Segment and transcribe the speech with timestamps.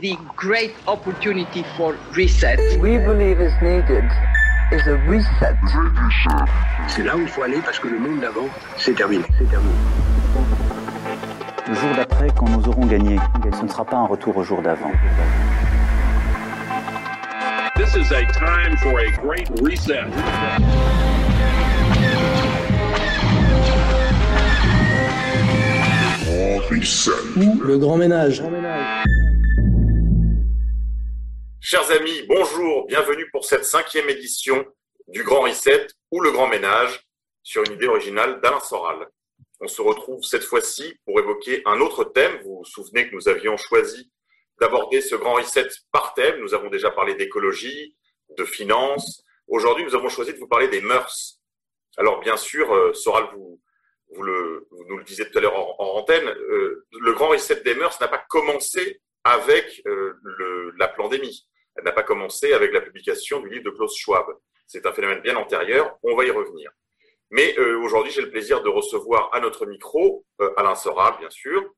[0.00, 2.58] the great opportunity for reset.
[2.80, 4.04] We believe is needed
[4.72, 5.56] is a reset.
[6.88, 9.24] C'est là où il faut aller parce que le monde d'avant, c'est terminé.
[9.38, 9.74] C'est terminé.
[11.66, 13.18] Le jour d'après, quand nous aurons gagné,
[13.56, 14.92] ce ne sera pas un retour au jour d'avant.
[17.76, 20.04] This is a time for a great reset.
[27.36, 28.42] Ou le grand ménage.
[31.66, 34.66] Chers amis, bonjour, bienvenue pour cette cinquième édition
[35.08, 37.08] du Grand Reset ou le Grand Ménage
[37.42, 39.08] sur une idée originale d'Alain Soral.
[39.60, 42.38] On se retrouve cette fois-ci pour évoquer un autre thème.
[42.44, 44.12] Vous vous souvenez que nous avions choisi
[44.60, 46.38] d'aborder ce Grand Reset par thème.
[46.40, 47.96] Nous avons déjà parlé d'écologie,
[48.36, 49.24] de finances.
[49.48, 51.40] Aujourd'hui, nous avons choisi de vous parler des mœurs.
[51.96, 53.58] Alors bien sûr, euh, Soral vous,
[54.22, 57.74] le, nous le disiez tout à l'heure en, en, antenne, euh, le grand reset des
[57.74, 60.12] mœurs n'a pas commencé avec euh,
[60.76, 61.48] la pandémie.
[61.76, 64.26] Elle n'a pas commencé avec la publication du livre de Klaus Schwab.
[64.66, 66.70] C'est un phénomène bien antérieur, on va y revenir.
[67.30, 71.30] Mais euh, aujourd'hui, j'ai le plaisir de recevoir à notre micro euh, Alain Soral, bien
[71.30, 71.68] sûr,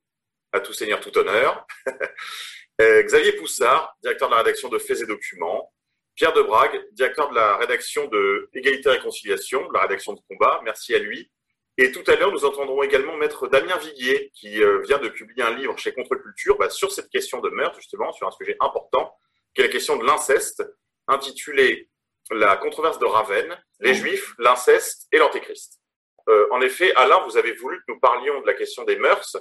[0.52, 1.66] à tout seigneur, tout honneur,
[2.80, 5.72] euh, Xavier Poussard, directeur de la rédaction de Faits et Documents,
[6.14, 10.60] Pierre Debrague, directeur de la rédaction de Égalité et Réconciliation, de la rédaction de Combat,
[10.64, 11.30] merci à lui,
[11.78, 15.54] et tout à l'heure, nous entendrons également maître Damien Viguier, qui vient de publier un
[15.54, 19.14] livre chez Contre-Culture bah, sur cette question de meurtre, justement, sur un sujet important,
[19.56, 20.62] qui est la question de l'inceste,
[21.08, 21.88] intitulé
[22.30, 25.80] La controverse de Ravenne, les Juifs, l'inceste et l'Antéchrist.
[26.28, 29.34] Euh, en effet, Alain, vous avez voulu que nous parlions de la question des mœurs,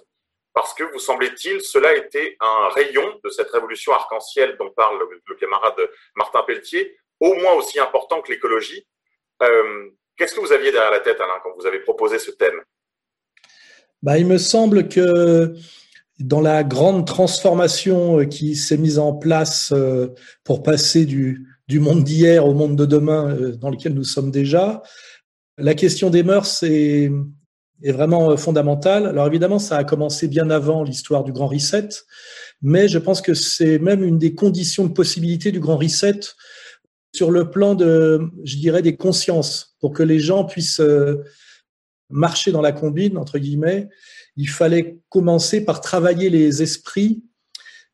[0.54, 5.36] parce que, vous semblait-il, cela était un rayon de cette révolution arc-en-ciel dont parle le
[5.36, 8.88] camarade Martin Pelletier, au moins aussi important que l'écologie.
[9.44, 12.64] Euh, Qu'est-ce que vous aviez derrière la tête, Alain, quand vous avez proposé ce thème?
[14.02, 15.54] Bah, Il me semble que
[16.20, 19.74] dans la grande transformation qui s'est mise en place
[20.44, 24.82] pour passer du, monde d'hier au monde de demain dans lequel nous sommes déjà,
[25.58, 27.12] la question des mœurs est,
[27.84, 29.08] est vraiment fondamentale.
[29.08, 31.90] Alors évidemment, ça a commencé bien avant l'histoire du Grand Reset,
[32.62, 36.20] mais je pense que c'est même une des conditions de possibilité du Grand Reset
[37.16, 40.82] sur le plan de, je dirais, des consciences, pour que les gens puissent
[42.10, 43.90] marcher dans la combine, entre guillemets,
[44.38, 47.24] il fallait commencer par travailler les esprits.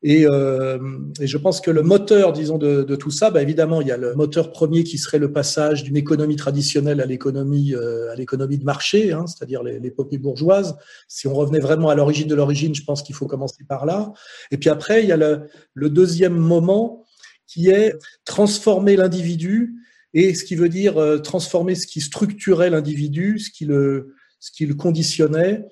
[0.03, 0.79] Et, euh,
[1.19, 3.97] et je pense que le moteur, disons, de, tout ça, bah évidemment, il y a
[3.97, 8.57] le moteur premier qui serait le passage d'une économie traditionnelle à l'économie euh, à l'économie
[8.57, 10.75] de marché, hein, c'est-à-dire l'époque bourgeoise.
[11.07, 14.11] Si on revenait vraiment à l'origine de l'origine, je pense qu'il faut commencer par là.
[14.49, 17.05] Et puis après, il y a le, le deuxième moment
[17.45, 17.93] qui est
[18.25, 19.75] transformer l'individu
[20.15, 24.65] et ce qui veut dire transformer ce qui structurait l'individu, ce qui le, ce qui
[24.65, 25.63] le conditionnait.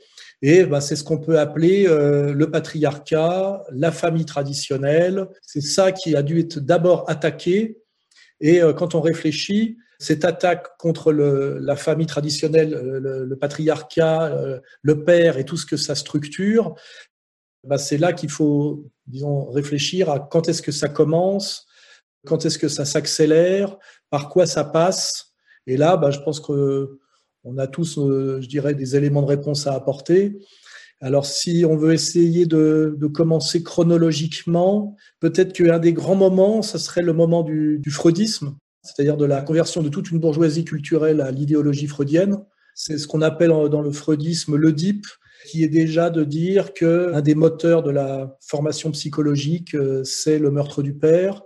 [0.42, 5.28] Et ben, c'est ce qu'on peut appeler euh, le patriarcat, la famille traditionnelle.
[5.42, 7.78] C'est ça qui a dû être d'abord attaqué.
[8.40, 14.60] Et euh, quand on réfléchit, cette attaque contre la famille traditionnelle, le, le patriarcat, euh,
[14.82, 16.76] le père et tout ce que ça structure,
[17.66, 21.68] ben, c'est là qu'il faut, disons, réfléchir à quand est-ce que ça commence,
[22.26, 23.78] quand est-ce que ça s'accélère
[24.10, 25.34] Par quoi ça passe
[25.68, 26.98] Et là, bah, je pense que
[27.44, 30.40] on a tous, je dirais, des éléments de réponse à apporter.
[31.02, 37.02] Alors, si on veut essayer de, commencer chronologiquement, peut-être qu'un des grands moments, ce serait
[37.02, 41.88] le moment du, freudisme, c'est-à-dire de la conversion de toute une bourgeoisie culturelle à l'idéologie
[41.88, 42.40] freudienne.
[42.76, 45.06] C'est ce qu'on appelle dans le freudisme l'Oedipe,
[45.50, 50.52] qui est déjà de dire que un des moteurs de la formation psychologique, c'est le
[50.52, 51.44] meurtre du père,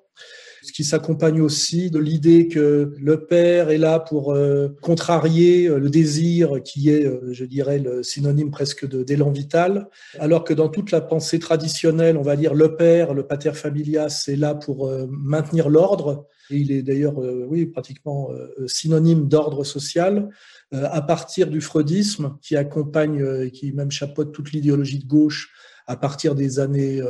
[0.71, 6.61] qui s'accompagne aussi de l'idée que le père est là pour euh, contrarier le désir
[6.63, 11.01] qui est, euh, je dirais, le synonyme presque d'élan vital, alors que dans toute la
[11.01, 15.69] pensée traditionnelle, on va dire le père, le pater familias, est là pour euh, maintenir
[15.69, 16.27] l'ordre.
[16.49, 18.29] Et il est d'ailleurs, oui, pratiquement
[18.67, 20.29] synonyme d'ordre social
[20.73, 25.53] à partir du freudisme qui accompagne, qui même chapeaute toute l'idéologie de gauche
[25.87, 27.01] à partir des années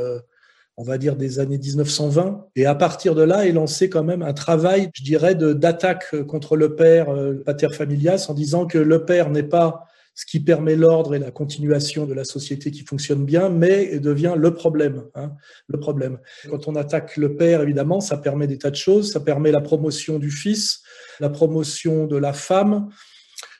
[0.78, 2.48] on va dire des années 1920.
[2.56, 6.56] Et à partir de là est lancé quand même un travail, je dirais, d'attaque contre
[6.56, 9.86] le père, le pater familias, en disant que le père n'est pas
[10.16, 14.36] ce qui permet l'ordre et la continuation de la société qui fonctionne bien, mais devient
[14.38, 15.04] le problème.
[15.16, 15.32] Hein,
[15.68, 16.20] le problème.
[16.50, 19.12] Quand on attaque le père, évidemment, ça permet des tas de choses.
[19.12, 20.82] Ça permet la promotion du fils,
[21.20, 22.90] la promotion de la femme,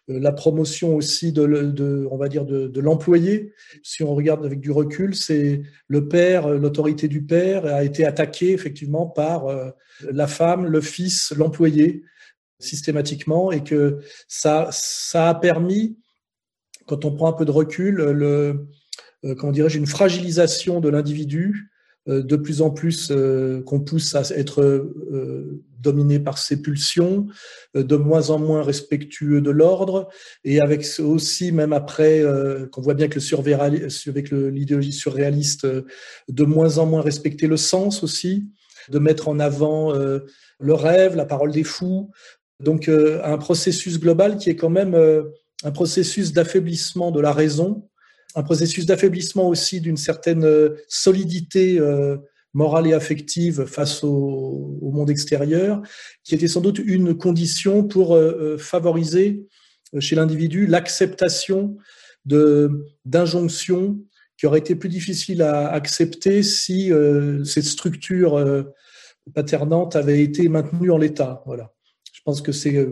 [0.08, 3.54] la promotion aussi de, de on va dire de, de l'employé.
[3.84, 8.52] Si on regarde avec du recul, c'est le père, l'autorité du père a été attaquée
[8.52, 9.46] effectivement par
[10.02, 12.04] la femme, le fils, l'employé
[12.60, 15.98] systématiquement et que ça ça a permis
[16.86, 18.68] quand on prend un peu de recul le
[19.38, 21.72] comment dirais-je une fragilisation de l'individu
[22.08, 23.12] de plus en plus
[23.66, 24.92] qu'on pousse à être
[25.84, 27.28] dominé par ses pulsions,
[27.76, 30.10] de moins en moins respectueux de l'ordre,
[30.44, 32.24] et avec aussi, même après,
[32.72, 35.68] qu'on voit bien que le avec l'idéologie surréaliste,
[36.28, 38.46] de moins en moins respecter le sens aussi,
[38.90, 42.10] de mettre en avant le rêve, la parole des fous.
[42.60, 44.96] Donc un processus global qui est quand même
[45.64, 47.88] un processus d'affaiblissement de la raison,
[48.36, 52.18] un processus d'affaiblissement aussi d'une certaine euh, solidité euh,
[52.54, 55.82] morale et affective face au, monde extérieur,
[56.24, 59.48] qui était sans doute une condition pour euh, favoriser
[60.00, 61.78] chez l'individu l'acceptation
[62.26, 64.00] d'injonctions
[64.38, 66.92] qui auraient été plus difficiles à accepter si
[67.44, 68.66] cette structure
[69.36, 71.44] paternante avait été maintenue en l'état.
[71.46, 71.74] Voilà.
[72.12, 72.88] Je pense que c'est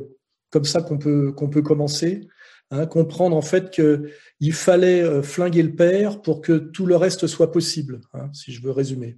[0.52, 2.28] comme ça qu'on peut, qu'on peut commencer.
[2.74, 7.28] Hein, comprendre en fait qu'il fallait euh, flinguer le père pour que tout le reste
[7.28, 9.18] soit possible, hein, si je veux résumer.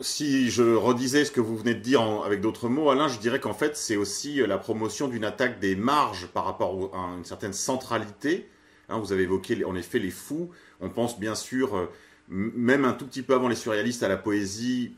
[0.00, 3.40] Si je redisais ce que vous venez de dire avec d'autres mots, Alain, je dirais
[3.40, 7.24] qu'en fait, c'est aussi euh, la promotion d'une attaque des marges par rapport à une
[7.24, 8.46] certaine centralité.
[8.90, 10.50] Hein, vous avez évoqué en effet les fous.
[10.82, 11.86] On pense bien sûr, euh,
[12.28, 14.94] même un tout petit peu avant les surréalistes, à la poésie,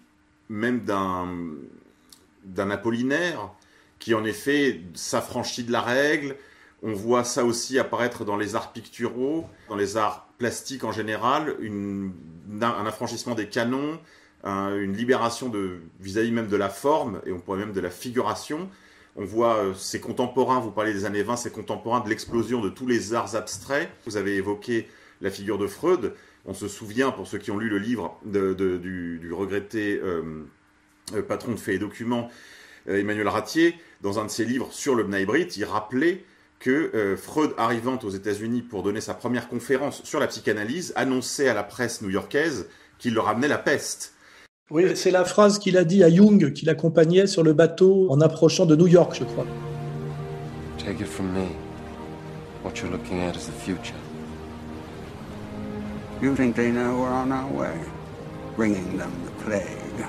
[0.49, 3.53] même d'un Apollinaire,
[4.01, 6.35] qui en effet s'affranchit de la règle,
[6.83, 11.57] on voit ça aussi apparaître dans les arts picturaux, dans les arts plastiques en général,
[11.61, 14.01] un affranchissement des canons,
[14.45, 15.53] une libération
[16.01, 18.69] vis-à-vis même de la forme, et on pourrait même de la figuration.
[19.17, 22.69] On voit euh, ces contemporains, vous parlez des années 20, ces contemporains de l'explosion de
[22.69, 23.91] tous les arts abstraits.
[24.07, 24.89] Vous avez évoqué
[25.21, 26.15] la figure de Freud.
[26.45, 30.45] On se souvient, pour ceux qui ont lu le livre du, regretté euh,
[31.15, 32.31] euh, patron de Faits et Documents,
[32.87, 36.25] Emmanuel Ratier, dans un de ses livres sur le Bnaibrit, il rappelait
[36.59, 41.49] que euh, Freud, arrivant aux États-Unis pour donner sa première conférence sur la psychanalyse, annonçait
[41.49, 42.69] à la presse new-yorkaise
[42.99, 44.15] qu'il leur amenait la peste.
[44.71, 48.21] Oui, c'est la phrase qu'il a dit à Jung, qui l'accompagnait sur le bateau en
[48.21, 49.47] approchant de New York, je crois.
[50.77, 51.47] Take it from me.
[52.63, 53.95] What you're looking at is the future.
[56.21, 57.73] You think they know we're on our way,
[58.57, 60.07] bringing them the plague.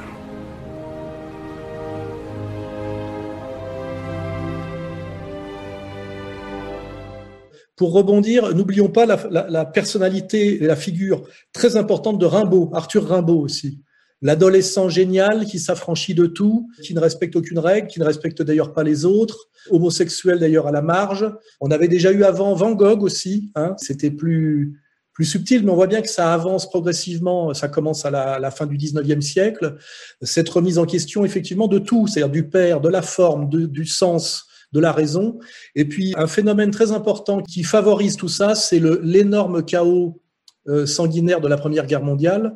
[7.78, 11.22] Pour rebondir, n'oublions pas la, personnalité et la figure
[11.54, 13.80] très importante de Rimbaud, Arthur Rimbaud aussi.
[14.22, 18.74] L'adolescent génial qui s'affranchit de tout, qui ne respecte aucune règle, qui ne respecte d'ailleurs
[18.74, 21.26] pas les autres, homosexuel d'ailleurs à la marge.
[21.62, 23.76] On avait déjà eu avant Van Gogh aussi, hein.
[23.78, 24.80] c'était plus
[25.14, 27.54] plus subtil, mais on voit bien que ça avance progressivement.
[27.54, 29.76] Ça commence à la, fin du 19e siècle.
[30.22, 34.48] Cette remise en question, effectivement, de tout, c'est-à-dire du père, de la forme, du sens,
[34.72, 35.40] de la raison.
[35.76, 40.22] Et puis un phénomène très important qui favorise tout ça, c'est l'énorme chaos
[40.68, 42.56] euh, sanguinaire de la Première Guerre mondiale,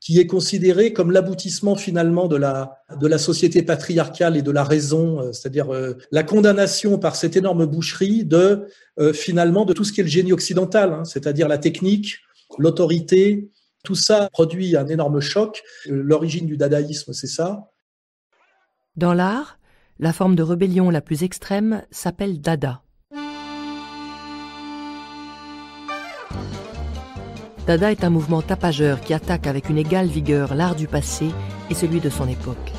[0.00, 4.64] qui est considéré comme l'aboutissement finalement de la, de la société patriarcale et de la
[4.64, 8.66] raison, euh, c'est-à-dire euh, la condamnation par cette énorme boucherie de
[9.14, 12.18] finalement de tout ce qui est le génie occidental, hein, c'est-à-dire la technique,
[12.58, 13.50] l'autorité,
[13.82, 15.62] tout ça produit un énorme choc.
[15.86, 17.70] L'origine du dadaïsme, c'est ça.
[18.96, 19.58] Dans l'art,
[19.98, 22.82] la forme de rébellion la plus extrême s'appelle Dada.
[27.70, 31.30] Dada est un mouvement tapageur qui attaque avec une égale vigueur l'art du passé
[31.70, 32.72] et celui de son époque.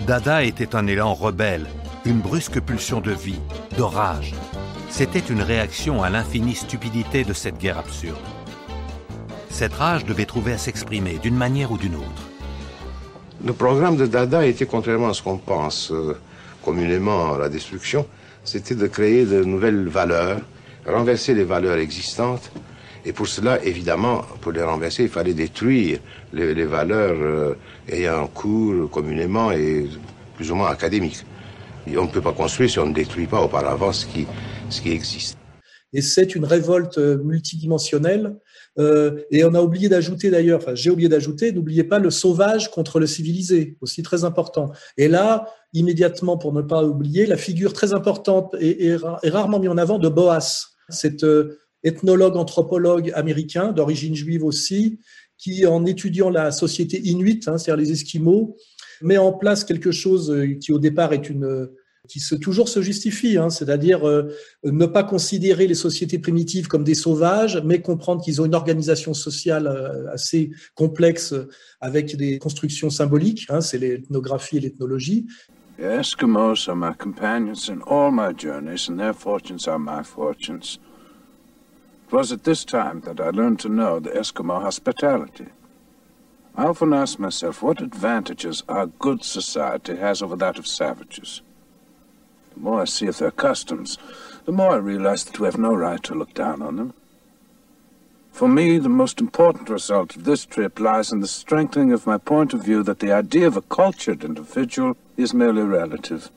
[0.00, 1.68] Dada était un élan rebelle,
[2.04, 3.38] une brusque pulsion de vie,
[3.78, 4.34] d'orage.
[4.88, 8.18] C'était une réaction à l'infinie stupidité de cette guerre absurde.
[9.48, 12.22] Cette rage devait trouver à s'exprimer d'une manière ou d'une autre.
[13.44, 16.18] Le programme de Dada était, contrairement à ce qu'on pense euh,
[16.64, 18.06] communément la destruction,
[18.44, 20.40] c'était de créer de nouvelles valeurs,
[20.86, 22.50] renverser les valeurs existantes.
[23.04, 26.00] Et pour cela, évidemment, pour les renverser, il fallait détruire
[26.32, 27.54] les, valeurs euh,
[27.88, 29.86] ayant cours communément et
[30.36, 31.24] plus ou moins académiques.
[31.86, 34.26] on ne peut pas construire si on ne détruit pas auparavant ce qui,
[34.68, 35.36] ce qui existe.
[35.92, 38.36] Et c'est une révolte multidimensionnelle
[38.78, 42.70] euh, et on a oublié d'ajouter d'ailleurs, enfin j'ai oublié d'ajouter, n'oubliez pas le sauvage
[42.70, 44.72] contre le civilisé, aussi très important.
[44.96, 49.78] Et là, immédiatement, pour ne pas oublier, la figure très importante et, rarement mise en
[49.78, 54.98] avant de Boas, cet euh, ethnologue, anthropologue américain, d'origine juive aussi,
[55.38, 58.56] qui, en étudiant la société inuite, hein, c'est-à-dire les Esquimaux,
[59.00, 61.70] met en place quelque chose euh, qui au départ est une
[62.08, 64.34] qui se, toujours se justifie, hein, c'est-à-dire euh,
[64.64, 69.14] ne pas considérer les sociétés primitives comme des sauvages, mais comprendre qu'ils ont une organisation
[69.14, 71.34] sociale euh, assez complexe
[71.80, 75.26] avec des constructions symboliques, hein, c'est l'ethnographie et l'ethnologie.
[75.80, 80.78] The Eskimos are my companions in all my journeys, and their fortunes are my fortunes.
[82.06, 85.46] It was at this time that I learned to know the Eskimo hospitality.
[86.54, 91.40] I often ask myself what advantages our good society has over that of savages.
[92.52, 93.96] The more I see of their customs,
[94.44, 96.92] the more I realize that we have no right to look down on them.
[98.32, 102.18] For me, the most important result of this trip lies in the strengthening of my
[102.18, 106.30] point of view that the idea of a cultured individual is merely relative,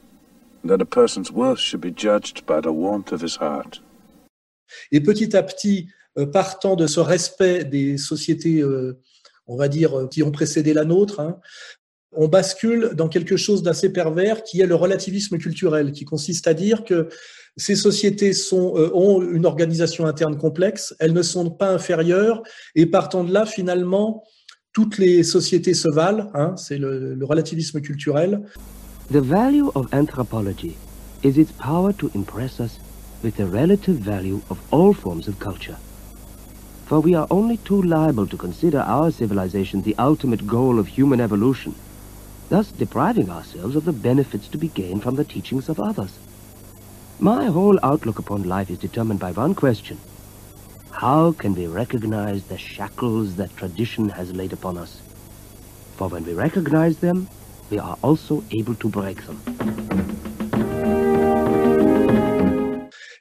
[0.62, 3.82] and that a person's worth should be judged by the warmth of his heart.
[4.92, 5.88] Et petit à petit,
[6.18, 9.00] euh, partant de ce respect des sociétés, euh,
[9.48, 11.40] on va dire, euh, qui ont précédé la nôtre, hein,
[12.12, 16.54] on bascule dans quelque chose d'assez pervers qui est le relativisme culturel, qui consiste à
[16.54, 17.10] dire que
[17.58, 22.44] ces sociétés ont une organisation interne complexe, elles ne sont pas inférieures,
[22.76, 24.24] et partant de là, finalement,
[24.74, 28.42] toutes les sociétés se valent, hein, c'est le, le relativisme culturel.
[29.12, 30.76] The value of anthropology
[31.22, 32.80] is its power to impress us
[33.24, 35.78] with the relative value of all forms of culture.
[36.88, 41.22] For we are only too liable to consider our civilization the ultimate goal of human
[41.22, 41.76] evolution,
[42.50, 46.18] thus depriving ourselves of the benefits to be gained from the teachings of others.
[47.20, 49.98] My whole outlook upon life is determined by one question.
[50.94, 55.02] How can we recognize the shackles that tradition has laid upon us?
[55.98, 57.28] For when we recognize them,
[57.70, 60.43] we are also able to break them.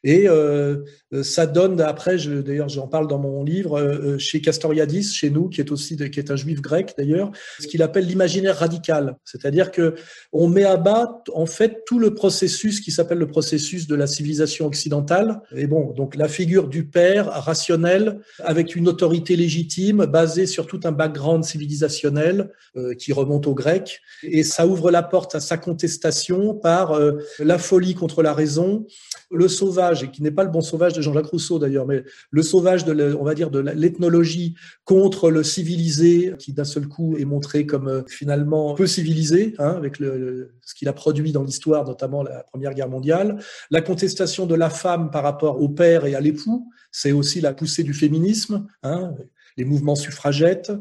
[0.04, 0.78] Et euh,
[1.22, 5.60] ça donne après, d'ailleurs j'en parle dans mon livre, euh, chez Castoriadis, chez nous, qui
[5.60, 7.30] est aussi qui est un juif grec d'ailleurs,
[7.60, 9.94] ce qu'il appelle l'imaginaire radical, c'est-à-dire que
[10.32, 14.06] on met à bas en fait tout le processus qui s'appelle le processus de la
[14.06, 15.40] civilisation occidentale.
[15.54, 20.80] Et bon, donc la figure du père rationnel avec une autorité légitime basée sur tout
[20.84, 25.58] un background civilisationnel euh, qui remonte aux Grecs, et ça ouvre la porte à sa
[25.58, 28.86] contestation par euh, la folie contre la raison,
[29.30, 32.42] le sauvage, et qui n'est pas le bon sauvage de Jean-Jacques Rousseau d'ailleurs, mais le
[32.42, 37.24] sauvage de, on va dire, de l'ethnologie contre le civilisé, qui d'un seul coup est
[37.24, 41.84] montré comme euh, finalement peu civilisé, hein, avec le, ce qu'il a produit dans l'histoire,
[41.84, 43.38] notamment la Première Guerre mondiale.
[43.70, 47.52] La contestation de la femme par rapport au père et à l'époux, c'est aussi la
[47.52, 49.14] poussée du féminisme, hein,
[49.56, 50.72] les mouvements suffragettes,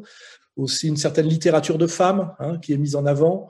[0.56, 3.50] aussi une certaine littérature de femmes hein, qui est mise en avant.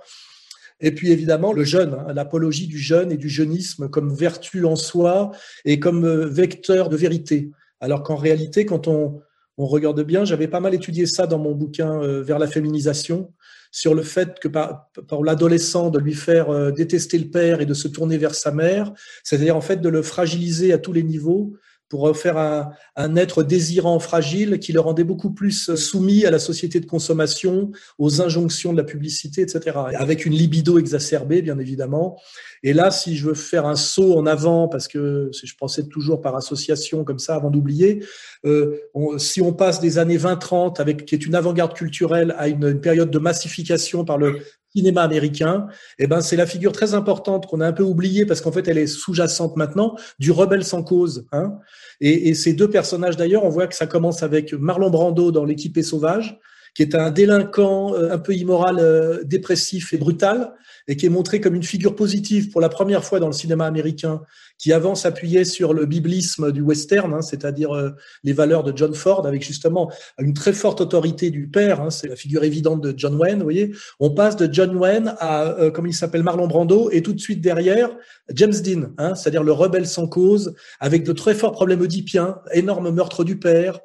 [0.81, 4.75] Et puis évidemment le jeûne, hein, l'apologie du jeûne et du jeunisme comme vertu en
[4.75, 5.31] soi
[5.63, 7.51] et comme euh, vecteur de vérité.
[7.79, 9.21] Alors qu'en réalité, quand on,
[9.57, 13.31] regarde bien, j'avais pas mal étudié ça dans mon bouquin euh, Vers la féminisation,
[13.71, 17.67] sur le fait que par, par l'adolescent de lui faire euh, détester le père et
[17.67, 18.91] de se tourner vers sa mère,
[19.23, 21.53] c'est-à-dire en fait de le fragiliser à tous les niveaux,
[21.91, 26.79] pour faire un, être désirant fragile qui le rendait beaucoup plus soumis à la société
[26.79, 27.69] de consommation,
[27.99, 29.77] aux injonctions de la publicité, etc.
[29.95, 32.17] Avec une libido exacerbée, bien évidemment.
[32.63, 36.21] Et là, si je veux faire un saut en avant, parce que je procède toujours
[36.21, 38.05] par association comme ça, avant d'oublier,
[38.45, 38.77] euh,
[39.17, 43.11] si on passe des années 20-30, avec qui est une avant-garde culturelle, à une période
[43.11, 44.39] de massification par le
[44.75, 45.67] cinéma américain,
[45.99, 48.67] eh ben c'est la figure très importante qu'on a un peu oubliée parce qu'en fait
[48.67, 51.25] elle est sous-jacente maintenant du rebelle sans cause.
[51.31, 51.57] Hein.
[51.99, 55.45] Et, et, ces deux personnages d'ailleurs, on voit que ça commence avec Marlon Brando dans
[55.45, 56.39] l'équipé sauvage,
[56.73, 60.53] qui est un délinquant euh, un peu immoral, euh, dépressif et brutal,
[60.87, 63.65] et qui est montré comme une figure positive pour la première fois dans le cinéma
[63.65, 64.21] américain,
[64.57, 67.91] qui avant s'appuyait sur le biblisme du western, hein, c'est-à-dire euh,
[68.23, 72.07] les valeurs de John Ford, avec justement une très forte autorité du père, hein, c'est
[72.07, 73.73] la figure évidente de John Wayne, vous voyez.
[73.99, 77.41] On passe de John Wayne à, comme il s'appelle, Marlon Brando, et tout de suite
[77.41, 77.89] derrière,
[78.33, 82.91] James Dean, hein, c'est-à-dire le rebelle sans cause, avec de très forts problèmes oedipiens, énorme
[82.91, 83.79] meurtre du père.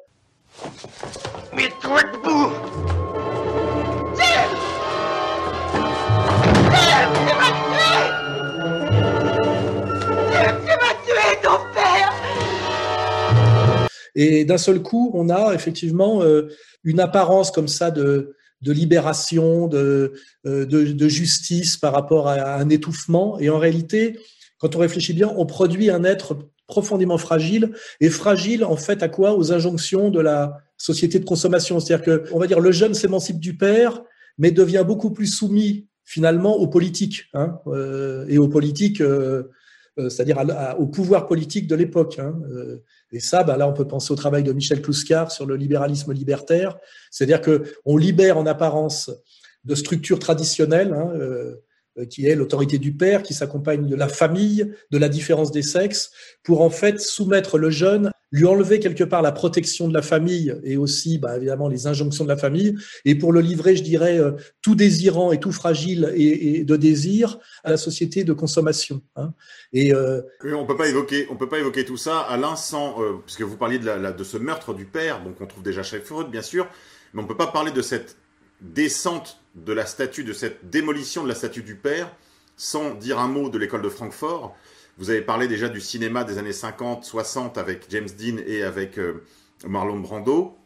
[14.19, 16.49] Et d'un seul coup, on a effectivement euh,
[16.83, 20.11] une apparence comme ça de, libération, euh,
[20.43, 23.39] de, justice par rapport à un étouffement.
[23.39, 24.19] Et en réalité,
[24.57, 27.71] quand on réfléchit bien, on produit un être profondément fragile.
[28.01, 29.37] Et fragile en fait à quoi?
[29.37, 31.79] Aux injonctions de la société de consommation.
[31.79, 34.03] C'est-à-dire que, on va dire, le jeune s'émancipe du père,
[34.37, 39.43] mais devient beaucoup plus soumis finalement aux politiques hein, euh, et aux politiques, euh,
[39.99, 40.37] euh, c'est-à-dire
[40.77, 42.19] au pouvoir politique de l'époque.
[42.19, 45.45] Hein, euh, et ça, bah, là, on peut penser au travail de Michel Kluskar sur
[45.45, 46.77] le libéralisme libertaire,
[47.11, 49.09] c'est-à-dire que on libère en apparence
[49.65, 50.93] de structures traditionnelles.
[50.93, 51.11] Hein,
[51.97, 55.63] euh, qui est l'autorité du père, qui s'accompagne de la famille, de la différence des
[55.63, 56.11] sexes,
[56.43, 60.53] pour en fait soumettre le jeune lui enlever quelque part la protection de la famille
[60.63, 64.19] et aussi, bah, évidemment, les injonctions de la famille, et pour le livrer, je dirais,
[64.19, 64.31] euh,
[64.61, 69.01] tout désirant et tout fragile et, de désir à la société de consommation.
[69.15, 69.33] Hein.
[69.71, 73.13] Et euh, on peut pas évoquer, on peut pas évoquer tout ça, Alain, sans, euh,
[73.25, 76.41] puisque vous parliez de, ce meurtre du père, donc on trouve déjà chez Freud, bien
[76.41, 76.67] sûr,
[77.13, 78.17] mais on peut pas parler de cette
[78.59, 82.11] descente de la statue, de cette démolition de la statue du père,
[82.57, 84.55] sans dire un mot de l'école de Francfort.
[84.97, 88.97] Vous avez parlé déjà du cinéma des années 50, 60 avec James Dean et avec
[88.97, 89.23] euh,
[89.67, 90.57] Marlon Brando.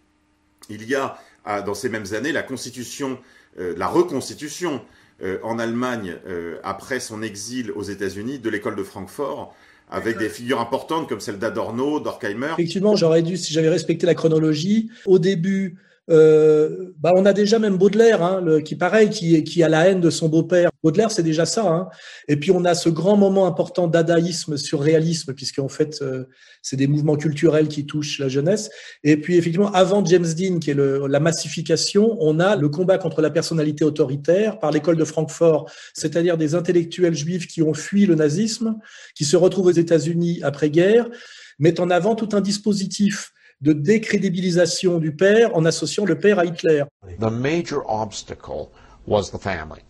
[0.70, 1.18] Il y a
[1.66, 3.18] dans ces mêmes années la constitution,
[3.60, 4.82] euh, la reconstitution
[5.22, 6.16] euh, en Allemagne
[6.64, 9.56] après son exil aux États-Unis de l'école de Francfort
[9.90, 12.54] avec des figures importantes comme celle d'Adorno, d'Orkheimer.
[12.54, 15.78] Effectivement, j'aurais dû, si j'avais respecté la chronologie, au début,
[16.12, 19.88] euh, bah on a déjà même Baudelaire, hein, le, qui pareil, qui, qui a la
[19.88, 20.70] haine de son beau-père.
[20.84, 21.68] Baudelaire, c'est déjà ça.
[21.68, 21.90] Hein.
[22.28, 26.26] Et puis on a ce grand moment important dadaïsme, surréalisme, puisqu'en fait, euh,
[26.62, 28.70] c'est des mouvements culturels qui touchent la jeunesse.
[29.04, 32.98] Et puis effectivement, avant James Dean, qui est le, la massification, on a le combat
[32.98, 38.06] contre la personnalité autoritaire par l'école de Francfort, c'est-à-dire des intellectuels juifs qui ont fui
[38.06, 38.78] le nazisme,
[39.16, 41.10] qui se retrouvent aux États-Unis après-guerre,
[41.60, 46.46] mettent en avant tout un dispositif de décrédibilisation du père en associant le père à
[46.46, 46.84] Hitler.
[47.20, 48.72] The major obstacle
[49.06, 49.82] was the family.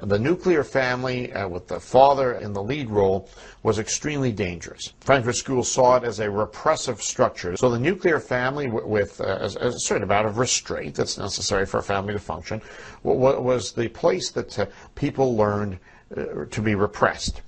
[0.00, 3.28] The nuclear family, uh, with the father in the lead role,
[3.64, 4.94] was extremely dangerous.
[5.00, 7.56] Frankfurt School saw it as a repressive structure.
[7.56, 11.78] So the nuclear family, with uh, a, a, certain amount of restraint that's necessary for
[11.78, 12.62] a family to function,
[13.02, 15.80] was the place that uh, people learned
[16.16, 17.42] uh, to be repressed.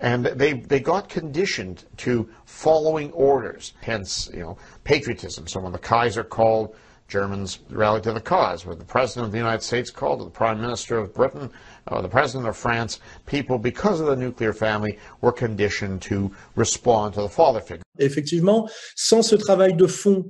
[0.00, 5.46] And they, they got conditioned to following orders, hence, you know, patriotism.
[5.46, 6.76] So when the Kaiser called,
[7.08, 8.66] Germans rallied to the cause.
[8.66, 11.50] When the President of the United States called, or the Prime Minister of Britain,
[11.88, 17.14] or the President of France, people, because of the nuclear family, were conditioned to respond
[17.14, 17.82] to the father figure.
[17.98, 20.24] Effectivement, sans ce travail de fond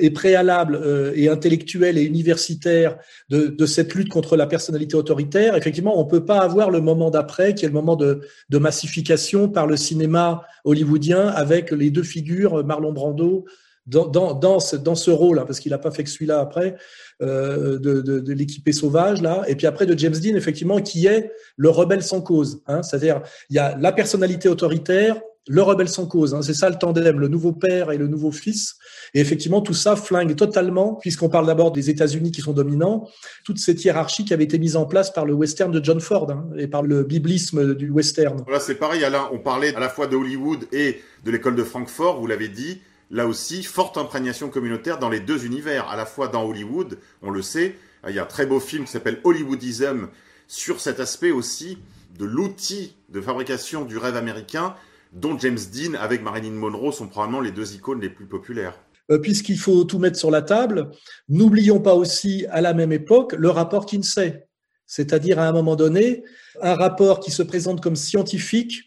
[0.00, 2.96] et préalable euh, et intellectuel et universitaire
[3.28, 7.10] de, de, cette lutte contre la personnalité autoritaire, effectivement, on peut pas avoir le moment
[7.10, 12.02] d'après, qui est le moment de, de, massification par le cinéma hollywoodien avec les deux
[12.02, 13.44] figures, Marlon Brando,
[13.86, 16.40] dans, dans, dans, ce, dans ce rôle, hein, parce qu'il n'a pas fait que celui-là
[16.40, 16.76] après,
[17.20, 21.32] euh, de, de, de sauvage, là, et puis après de James Dean, effectivement, qui est
[21.56, 22.62] le rebelle sans cause.
[22.66, 26.34] Hein, C'est-à-dire, il y a la personnalité autoritaire, le rebelle sans cause.
[26.34, 28.76] Hein, c'est ça le tandem, le nouveau père et le nouveau fils.
[29.14, 33.08] Et effectivement, tout ça flingue totalement, puisqu'on parle d'abord des États-Unis qui sont dominants,
[33.44, 36.30] toute cette hiérarchie qui avait été mise en place par le western de John Ford
[36.30, 38.42] hein, et par le biblisme du western.
[38.44, 39.28] Voilà, c'est pareil, Alain.
[39.32, 42.80] On parlait à la fois de Hollywood et de l'école de Francfort, vous l'avez dit.
[43.10, 45.88] Là aussi, forte imprégnation communautaire dans les deux univers.
[45.88, 47.76] À la fois dans Hollywood, on le sait,
[48.08, 50.08] il y a un très beau film qui s'appelle Hollywoodism
[50.48, 51.78] sur cet aspect aussi
[52.18, 54.74] de l'outil de fabrication du rêve américain
[55.12, 58.78] dont James Dean avec Marilyn Monroe sont probablement les deux icônes les plus populaires.
[59.10, 60.90] Euh, puisqu'il faut tout mettre sur la table,
[61.28, 64.46] n'oublions pas aussi à la même époque le rapport Kinsey,
[64.86, 66.24] c'est-à-dire à un moment donné
[66.60, 68.82] un rapport qui se présente comme scientifique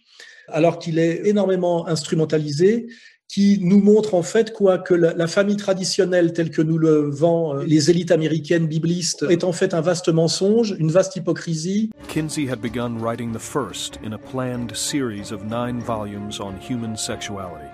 [0.47, 2.87] alors qu'il est énormément instrumentalisé
[3.27, 7.55] qui nous montre en fait quoi que la, famille traditionnelle telle que nous le vend
[7.55, 11.89] euh, les élites américaines biblistes est en fait un vaste mensonge, une vaste hypocrisie.
[12.07, 16.95] Kinsey had begun writing the first in a planned series of nine volumes on human
[16.95, 17.69] sexuality.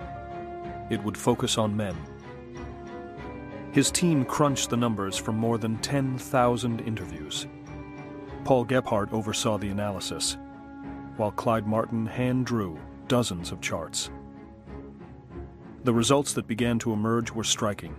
[0.90, 1.94] It would focus on men.
[3.72, 7.46] His team crunched the numbers from more than 10,000 interviews.
[8.44, 10.36] Paul Gephardt oversaw the analysis,
[11.16, 14.10] while Clyde Martin hand drew dozens of charts.
[15.84, 17.96] The results that began to emerge were striking.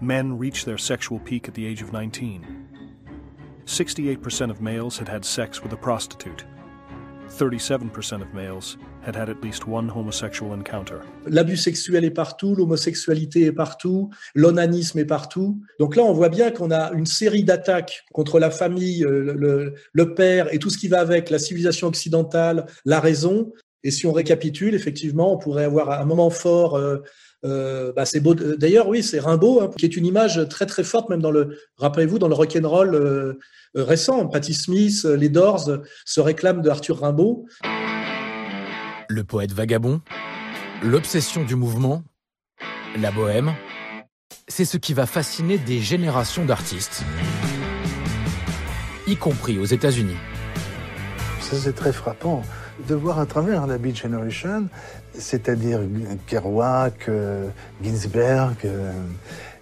[0.00, 2.66] Men reached their sexual peak at the age of 19.
[3.66, 6.46] 68% of males had had sex with a prostitute.
[7.28, 11.02] 37% of males had had at least one homosexual encounter.
[11.26, 15.60] L'abus sexuel est partout, l'homosexualité est partout, l'onanisme est partout.
[15.78, 19.74] Donc là, on voit bien qu'on a une série d'attaques contre la famille, euh, le,
[19.92, 23.52] le, père et tout ce qui va avec, la civilisation occidentale, la raison,
[23.86, 26.74] et si on récapitule, effectivement, on pourrait avoir un moment fort.
[26.74, 26.98] Euh,
[27.44, 28.34] euh, bah c'est beau.
[28.34, 31.56] D'ailleurs, oui, c'est Rimbaud, hein, qui est une image très très forte, même dans le,
[31.76, 33.38] rappelez-vous, dans le rock'n'roll euh,
[33.76, 34.26] récent.
[34.26, 35.70] Patti Smith, les Doors
[36.04, 37.46] se réclament de Arthur Rimbaud.
[39.08, 40.00] Le poète vagabond,
[40.82, 42.02] l'obsession du mouvement,
[43.00, 43.52] la bohème,
[44.48, 47.04] c'est ce qui va fasciner des générations d'artistes,
[49.06, 50.16] y compris aux États-Unis.
[51.40, 52.42] Ça, c'est très frappant
[52.88, 54.68] de voir à travers la Beat Generation,
[55.14, 55.80] c'est-à-dire
[56.26, 57.48] Kerouac, euh,
[57.82, 58.92] Ginsberg, euh,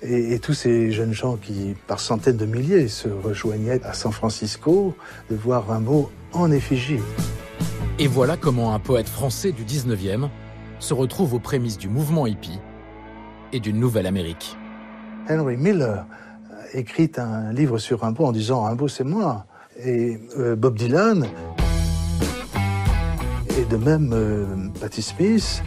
[0.03, 4.95] et, tous ces jeunes gens qui, par centaines de milliers, se rejoignaient à San Francisco,
[5.31, 7.01] de voir mot en effigie.
[7.99, 10.29] Et voilà comment un poète français du 19e
[10.79, 12.59] se retrouve aux prémices du mouvement hippie
[13.53, 14.57] et d'une nouvelle Amérique.
[15.31, 16.05] Henry Miller
[16.75, 19.47] écrit un livre sur Rimbaud en disant Rimbaud c'est moi.
[19.83, 21.27] Et euh, Bob Dylan,
[23.65, 24.45] et de même euh,
[24.81, 25.63] Patti Smith,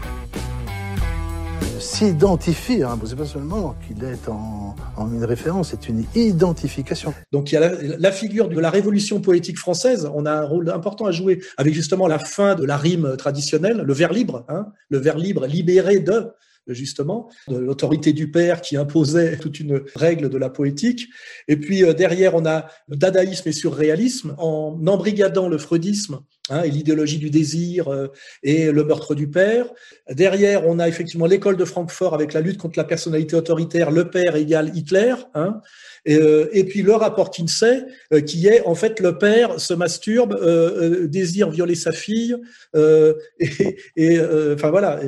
[1.80, 3.08] s'identifie à Rimbaud.
[3.08, 7.14] C'est pas seulement qu'il est en, en, une référence, c'est une identification.
[7.32, 10.10] Donc il y a la, la, figure de la révolution poétique française.
[10.14, 13.82] On a un rôle important à jouer avec justement la fin de la rime traditionnelle,
[13.82, 16.28] le vers libre, hein, le vers libre libéré de
[16.74, 21.08] justement, de l'autorité du père qui imposait toute une règle de la poétique.
[21.48, 26.70] Et puis euh, derrière, on a dadaïsme et surréalisme en embrigadant le freudisme hein, et
[26.70, 28.08] l'idéologie du désir euh,
[28.44, 29.68] et le meurtre du père.
[30.10, 34.10] Derrière, on a effectivement l'école de Francfort avec la lutte contre la personnalité autoritaire, le
[34.10, 35.16] père égale Hitler.
[35.34, 35.62] Hein,
[36.08, 39.74] et, euh, et, puis le rapport Kinsey, euh, qui est en fait le père se
[39.74, 42.36] masturbe, euh, désire violer sa fille,
[42.76, 44.20] et, et
[44.54, 45.00] enfin voilà,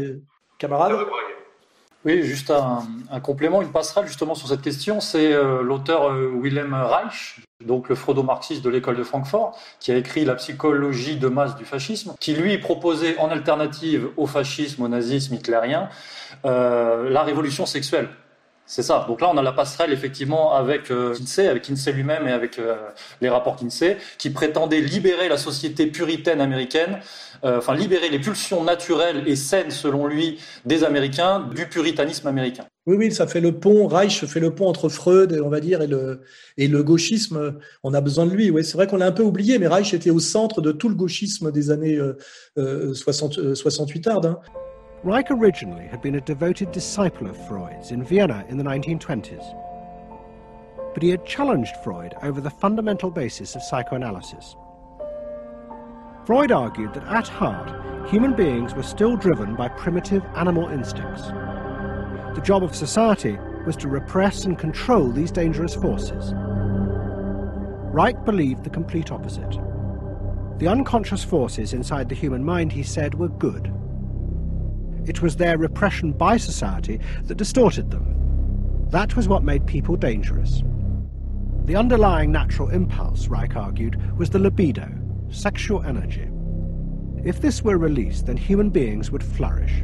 [0.57, 0.97] camarade.
[2.05, 6.73] Oui, juste un, complément, une passerelle justement sur cette question, c'est euh, l'auteur euh, Willem
[6.73, 11.57] Reich, donc le freudo-marxiste de l'école de Francfort, qui a écrit La psychologie de masse
[11.57, 15.89] du fascisme, qui lui proposait en alternative au fascisme, au nazisme hitlérien,
[16.45, 18.07] euh, la révolution sexuelle.
[18.69, 19.03] C'est ça.
[19.07, 22.59] Donc là, on a la passerelle effectivement avec euh, Kinsey, avec Kinsey lui-même et avec
[22.59, 22.75] euh,
[23.19, 26.99] les rapports Kinsey, qui prétendaient libérer la société puritaine américaine,
[27.43, 32.65] euh, enfin libérer les pulsions naturelles et saines, selon lui, des Américains du puritanisme américain.
[32.85, 33.87] Oui, oui, ça fait le pont.
[33.87, 37.55] Reich fait le pont entre Freud, on va dire, et le gauchisme.
[37.81, 38.51] On a besoin de lui.
[38.51, 40.89] Oui, c'est vrai qu'on l'a un peu oublié, mais Reich était au centre de tout
[40.89, 41.99] le gauchisme des années
[42.55, 44.25] 60, 68 tardes.
[44.27, 44.39] Hein.
[45.01, 49.55] Reich originally had been a devoted disciple of Freud's in Vienna in the 1920s.
[50.93, 54.57] But he had challenged Freud over the fundamental basis of psychoanalysis.
[56.25, 61.27] Freud argued that at heart, human beings were still driven by primitive animal instincts.
[62.35, 66.33] The job of society was to repress and control these dangerous forces.
[67.93, 69.57] Reich believed the complete opposite.
[70.57, 73.73] The unconscious forces inside the human mind, he said, were good
[75.09, 78.05] it was their repression by society that distorted them.
[78.91, 80.63] That was what made people dangerous.
[81.65, 84.87] The underlying natural impulse, Reich argued, was the libido,
[85.29, 86.29] sexual energy.
[87.25, 89.83] If this were released, then human beings would flourish.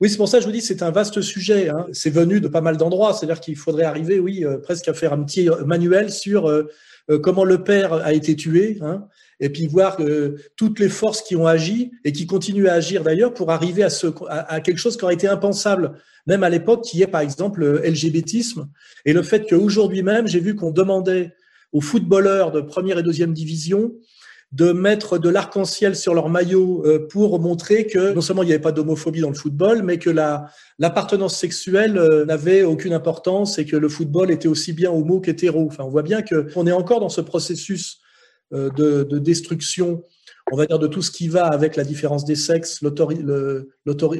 [0.00, 1.68] Oui, c'est pour ça que je vous dis c'est un vaste sujet.
[1.68, 1.86] Hein.
[1.92, 3.12] C'est venu de pas mal d'endroits.
[3.12, 6.70] C'est-à-dire qu'il faudrait arriver, oui, euh, presque à faire un petit manuel sur euh,
[7.10, 9.06] euh, comment le père a été tué, hein,
[9.40, 13.02] et puis voir euh, toutes les forces qui ont agi et qui continuent à agir
[13.02, 15.92] d'ailleurs pour arriver à, ce, à, quelque chose qui aurait été impensable,
[16.26, 17.82] même à l'époque, qui est par exemple le.
[19.04, 21.34] Et le fait qu'aujourd'hui même, j'ai vu qu'on demandait
[21.72, 23.92] aux footballeurs de première et deuxième division
[24.52, 28.52] de mettre de l'arc-en-ciel sur leur maillot euh, pour montrer que non seulement il n'y
[28.52, 33.58] avait pas d'homophobie dans le football, mais que la l'appartenance sexuelle euh, n'avait aucune importance
[33.58, 35.66] et que le football était aussi bien homo qu'hétéro.
[35.66, 38.00] Enfin, on voit bien que on est encore dans ce processus
[38.52, 40.02] de, de, destruction,
[40.50, 42.94] on va dire, de tout ce qui va avec la différence des sexes, le,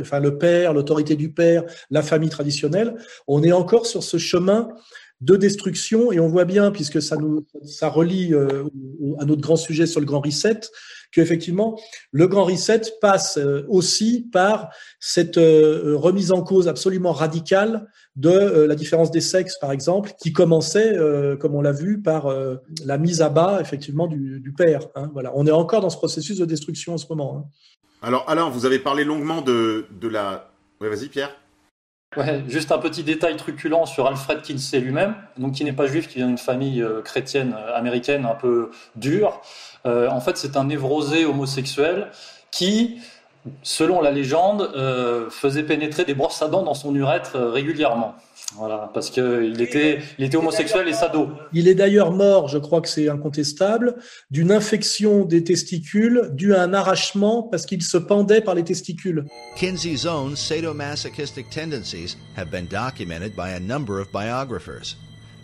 [0.01, 2.95] enfin, le père, l'autorité du père, la famille traditionnelle.
[3.27, 4.69] On est encore sur ce chemin
[5.21, 8.65] de destruction et on voit bien, puisque ça nous ça relie euh,
[9.19, 10.61] à notre grand sujet sur le grand reset,
[11.13, 11.79] qu'effectivement
[12.13, 18.31] le grand reset passe euh, aussi par cette euh, remise en cause absolument radicale de
[18.31, 20.97] euh, la différence des sexes, par exemple, qui commençait,
[21.41, 22.35] comme on l'a vu, par
[22.85, 24.81] la mise à bas effectivement du, père.
[24.95, 27.39] Hein, voilà, on est encore dans ce processus de destruction en ce moment.
[27.39, 27.49] Hein.
[28.03, 30.51] Alors Alain, vous avez parlé longuement de, de la.
[30.81, 31.35] Ouais, vas-y Pierre.
[32.17, 36.09] Ouais, juste un petit détail truculent sur Alfred Kinsey lui-même, donc qui n'est pas juif,
[36.09, 39.43] qui vient d'une famille chrétienne américaine un peu dure.
[39.87, 42.11] Euh, en fait, c'est un névrosé homosexuel
[42.51, 43.01] qui,
[43.63, 48.15] selon la légende, euh, faisait pénétrer des brosses à dents dans son urètre euh, régulièrement.
[48.57, 51.29] Voilà, parce qu'il était, il était homosexuel et sado.
[51.53, 53.97] Il est d'ailleurs mort, je crois que c'est incontestable,
[54.31, 59.27] d'une infection des testicules due à un arrachement parce qu'il se pendait par les testicules.
[59.57, 64.97] Kinsey's own sadomasochistic tendencies have been documented by a number of biographers.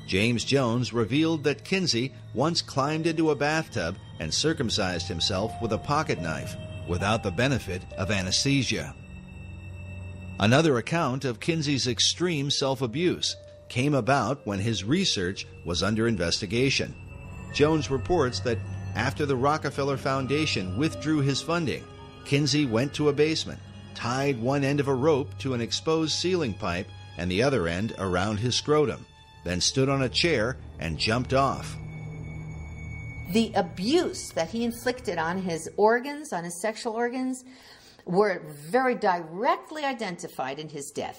[0.07, 5.79] James Jones revealed that Kinsey once climbed into a bathtub and circumcised himself with a
[5.79, 6.57] pocket knife
[6.89, 8.95] without the benefit of anesthesia.
[10.41, 13.37] Another account of Kinsey's extreme self abuse
[13.69, 16.95] came about when his research was under investigation.
[17.53, 18.59] Jones reports that
[18.95, 21.85] after the Rockefeller Foundation withdrew his funding,
[22.25, 23.61] Kinsey went to a basement,
[23.95, 27.95] tied one end of a rope to an exposed ceiling pipe and the other end
[27.99, 29.07] around his scrotum
[29.45, 31.77] then stood on a chair and jumped off.
[33.33, 37.45] The abuse that he inflicted on his organs, on his sexual organs,
[38.05, 41.19] were very directly identified in his death.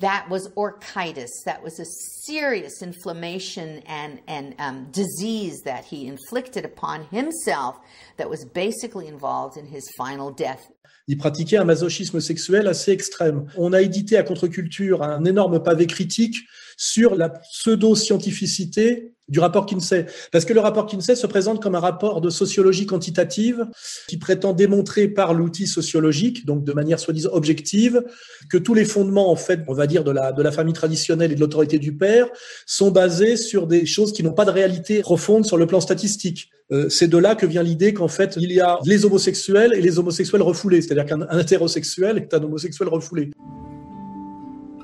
[0.00, 1.30] that was orchitis.
[1.44, 1.84] That was a
[2.26, 7.78] serious inflammation and, and um, disease that he inflicted upon himself
[8.16, 10.66] that was basically involved in his final death.
[11.08, 13.46] Il pratiquait un masochisme sexuel assez extrême.
[13.56, 16.36] On a édité à contre-culture un énorme pavé critique
[16.76, 20.06] sur la pseudo-scientificité du rapport Kinsey.
[20.30, 23.66] Parce que le rapport Kinsey se présente comme un rapport de sociologie quantitative
[24.08, 28.04] qui prétend démontrer par l'outil sociologique, donc de manière soi-disant objective,
[28.50, 31.32] que tous les fondements, en fait, on va dire, de la, de la famille traditionnelle
[31.32, 32.26] et de l'autorité du père
[32.66, 36.50] sont basés sur des choses qui n'ont pas de réalité profonde sur le plan statistique.
[36.70, 39.80] Euh, c'est de là que vient l'idée qu'en fait, il y a les homosexuels et
[39.80, 43.30] les homosexuels refoulés, c'est-à-dire qu'un hétérosexuel est un homosexuel refoulé.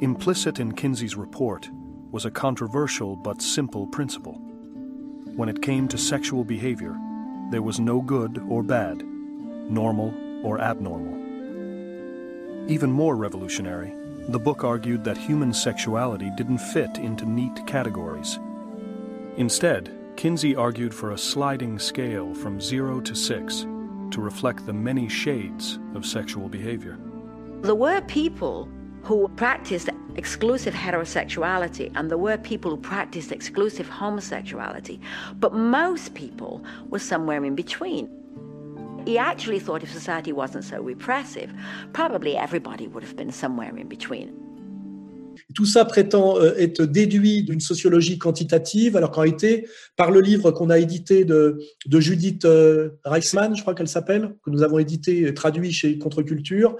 [0.02, 1.68] Implicit in Kinsey's report
[2.12, 4.40] was a controversial but simple principle.
[5.36, 6.96] When it came to sexual behavior,
[7.50, 9.02] there was no good or bad,
[9.70, 10.12] normal
[10.44, 11.16] or abnormal.
[12.68, 13.92] Even more revolutionary,
[14.28, 18.38] the book argued that human sexuality didn't fit into neat categories.
[19.38, 23.60] Instead, Kinsey argued for a sliding scale from zero to six
[24.10, 26.98] to reflect the many shades of sexual behavior.
[27.60, 28.68] There were people
[29.04, 35.00] who practiced exclusive heterosexuality and there were people who practiced exclusive homosexuality,
[35.38, 38.10] but most people were somewhere in between.
[39.06, 41.52] He actually thought if society wasn't so repressive,
[41.92, 44.47] probably everybody would have been somewhere in between.
[45.54, 50.50] Tout ça prétend euh, être déduit d'une sociologie quantitative, alors qu'en réalité, par le livre
[50.50, 51.58] qu'on a édité de,
[51.98, 56.76] Judith euh, Reichsmann, je crois qu'elle s'appelle, que nous avons édité, traduit chez Contre-Culture,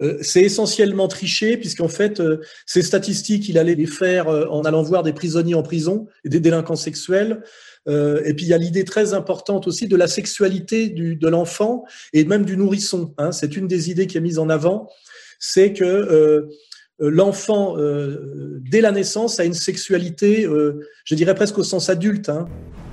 [0.00, 2.22] euh, c'est essentiellement triché, puisqu'en fait,
[2.66, 6.40] ces statistiques, il allait les faire en allant voir des prisonniers en prison et des
[6.40, 7.42] délinquants sexuels.
[7.86, 12.24] et puis il y a l'idée très importante aussi de la sexualité de l'enfant et
[12.24, 13.14] même du nourrisson.
[13.18, 13.32] Hein.
[13.32, 14.88] C'est une des idées qui est mise en avant,
[15.38, 16.48] c'est que
[17.00, 21.88] Euh, l'enfant, euh, dès la naissance, a une sexualité, euh, je dirais presque au sens
[21.88, 22.28] adulte.
[22.28, 22.46] Hein.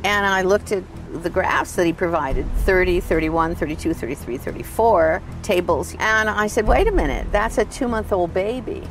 [0.06, 0.84] And I looked at
[1.24, 5.94] the graphs that he provided 30, 31, 32, 33, 34 tables.
[6.00, 8.82] And I said, wait a minute, that's a two month old baby.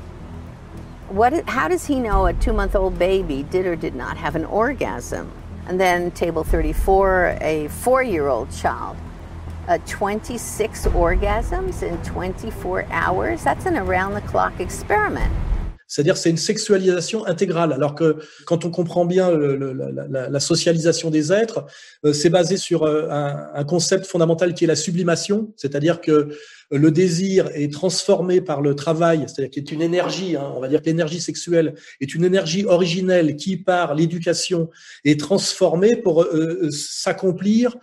[1.09, 4.37] What, how does he know a two month old baby did or did not have
[4.37, 5.33] an orgasm?
[5.67, 8.99] And then table 34, a four year old child.
[9.69, 13.45] Uh, 26 orgasms in 24 hours?
[13.45, 15.31] That's an around the clock experiment.
[15.89, 21.65] C'est-à-dire c'est une sexualisation intégrale, alors que quand on comprend bien la, socialisation des êtres,
[22.05, 26.29] euh, c'est basé sur euh, un, concept fondamental qui est la sublimation, c'est-à-dire que
[26.71, 30.69] le désir est transformé par le travail, c'est-à-dire qu'il est une énergie, hein, on va
[30.69, 34.69] dire que l'énergie sexuelle est une énergie originelle qui, par l'éducation,
[35.07, 37.77] est transformée pour euh, s'accomplir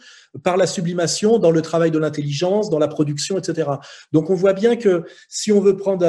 [0.44, 3.70] par la sublimation dans le travail de l'intelligence, dans la production, etc.
[4.12, 6.06] Donc on voit bien que si on veut prendre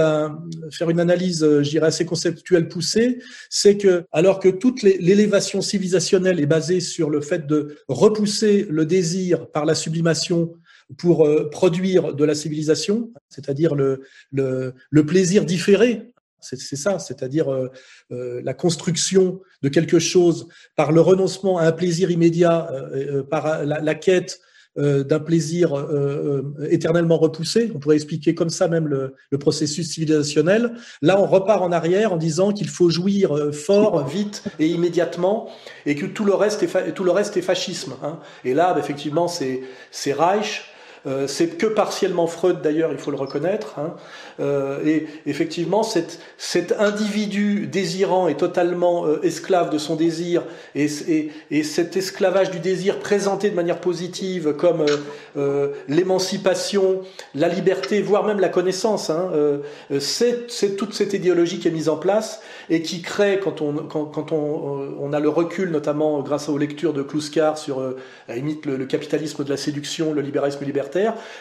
[0.71, 3.19] faire une analyse, euh, je dirais assez conceptuelle poussée,
[3.51, 8.85] c'est que alors que toute l'élévation civilisationnelle est basée sur le fait de repousser le
[8.85, 10.53] désir par la sublimation
[10.99, 16.13] pour euh, produire de la civilisation, c'est-à-dire le, le, le plaisir différé
[16.55, 17.71] c'est ça, c'est-à-dire euh,
[18.13, 23.65] euh, la construction de quelque chose par le renoncement à un plaisir immédiat, euh, par
[23.65, 24.41] la, quête
[24.77, 25.73] d'un plaisir
[26.69, 27.73] éternellement repoussé.
[27.75, 30.73] On pourrait expliquer comme ça même le, processus civilisationnel.
[31.01, 35.49] Là, on repart en arrière en disant qu'il faut jouir fort, vite et immédiatement,
[35.87, 37.95] et que tout le reste est, tout le reste est fascisme.
[38.03, 38.21] Hein.
[38.45, 40.76] Et là, effectivement, c'est Reich.
[41.27, 43.79] C'est que partiellement Freud d'ailleurs, il faut le reconnaître.
[43.79, 43.95] Hein.
[44.39, 46.19] Euh, et effectivement, cet,
[46.79, 50.43] individu désirant est totalement euh, esclave de son désir,
[50.75, 54.85] et, et, et, cet esclavage du désir présenté de manière positive comme
[55.37, 57.01] euh, l'émancipation,
[57.35, 59.31] la liberté, voire même la connaissance, hein,
[60.01, 65.21] c'est toute cette idéologie qui est mise en place et qui crée, quand on, a
[65.21, 67.95] le recul, notamment grâce aux lectures de Kluskar sur,
[68.29, 70.96] à imite le, le capitalisme de la séduction, le libéralisme libertaire,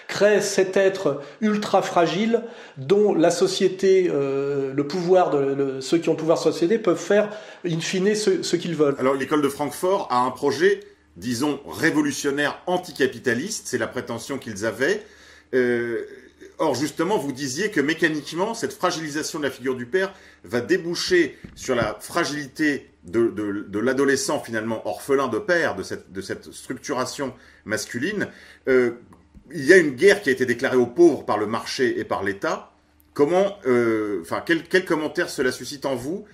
[0.08, 2.41] crée cet être ultra fragile
[2.78, 6.78] dont la société, euh, le pouvoir, de, ceux qui ont le pouvoir sur la société
[6.78, 7.30] peuvent faire
[7.65, 8.96] in fine ce, qu'ils veulent.
[9.00, 10.82] Alors l'école de Francfort a un projet,
[11.18, 15.04] disons, révolutionnaire anticapitaliste, c'est la prétention qu'ils avaient.
[15.54, 16.06] Euh,
[16.58, 20.13] or justement, vous disiez que mécaniquement, cette fragilisation de la figure du père
[20.44, 26.52] va déboucher sur la fragilité de, l'adolescent finalement orphelin de père, de cette, de cette
[26.52, 27.34] structuration
[27.65, 28.28] masculine.
[28.68, 28.91] Euh,
[29.54, 32.04] il y a une guerre qui a été déclarée aux pauvres par le marché et
[32.04, 32.72] par l'État.
[33.14, 36.26] Comment, euh, quel, quel, commentaire cela suscite en vous?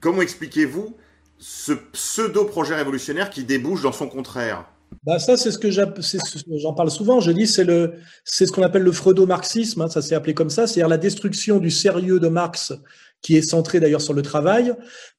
[0.00, 0.96] Comment expliquez-vous
[1.38, 4.66] ce pseudo-projet révolutionnaire qui débouche dans son contraire?
[5.04, 7.20] Bah ça, c'est ce que j'en parle souvent.
[7.20, 9.82] Je dis, c'est le, c'est ce qu'on appelle le freudo-marxisme.
[9.82, 12.72] Hein, ça s'est appelé comme ça, c'est-à-dire la destruction du sérieux de Marx,
[13.22, 14.74] qui est centré d'ailleurs sur le travail,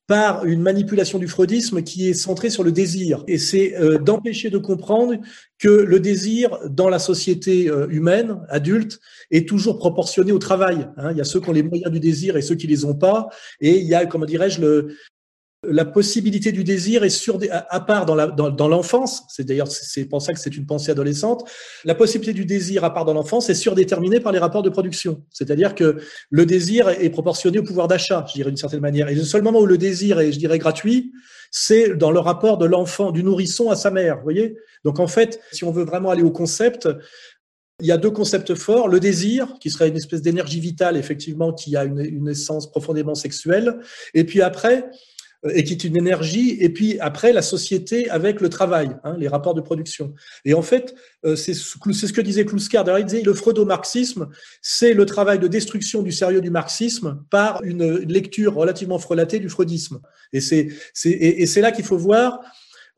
[0.07, 3.23] par une manipulation du freudisme qui est centrée sur le désir.
[3.27, 5.15] Et c'est euh, d'empêcher de comprendre
[5.57, 10.87] que le désir dans la société euh, humaine, adulte, est toujours proportionné au travail.
[10.97, 11.11] Hein.
[11.11, 12.95] Il y a ceux qui ont les moyens du désir et ceux qui les ont
[12.95, 13.29] pas.
[13.61, 14.95] Et il y a, comment dirais-je, le,
[15.63, 20.21] la possibilité du désir est sur à part dans dans, l'enfance, c'est d'ailleurs c'est pour
[20.21, 21.47] ça que c'est une pensée adolescente.
[21.85, 25.23] La possibilité du désir à part dans l'enfance est surdéterminée par les rapports de production,
[25.29, 25.97] c'est-à-dire que
[26.31, 29.09] le désir est proportionné au pouvoir d'achat, je dirais d'une certaine manière.
[29.09, 31.11] Et le seul moment où le désir est, je dirais, gratuit,
[31.51, 34.17] c'est dans le rapport de l'enfant, du nourrisson à sa mère.
[34.17, 34.57] Vous voyez?
[34.83, 36.89] Donc en fait, si on veut vraiment aller au concept,
[37.79, 38.87] il y a deux concepts forts.
[38.87, 43.15] Le désir, qui serait une espèce d'énergie vitale, effectivement, qui a une, une essence profondément
[43.15, 43.79] sexuelle.
[44.13, 44.89] Et puis après,
[45.49, 49.27] et qui est une énergie, et puis après la société avec le travail, hein, les
[49.27, 50.13] rapports de production.
[50.45, 50.93] Et en fait,
[51.25, 52.83] euh, c'est ce que disait Kluskar.
[52.83, 54.29] D'ailleurs, il disait le freudo-marxisme,
[54.61, 59.49] c'est le travail de destruction du sérieux du marxisme par une lecture relativement frelatée du
[59.49, 59.99] freudisme.
[60.31, 60.69] Et c'est
[61.05, 62.39] et, et là qu'il faut voir.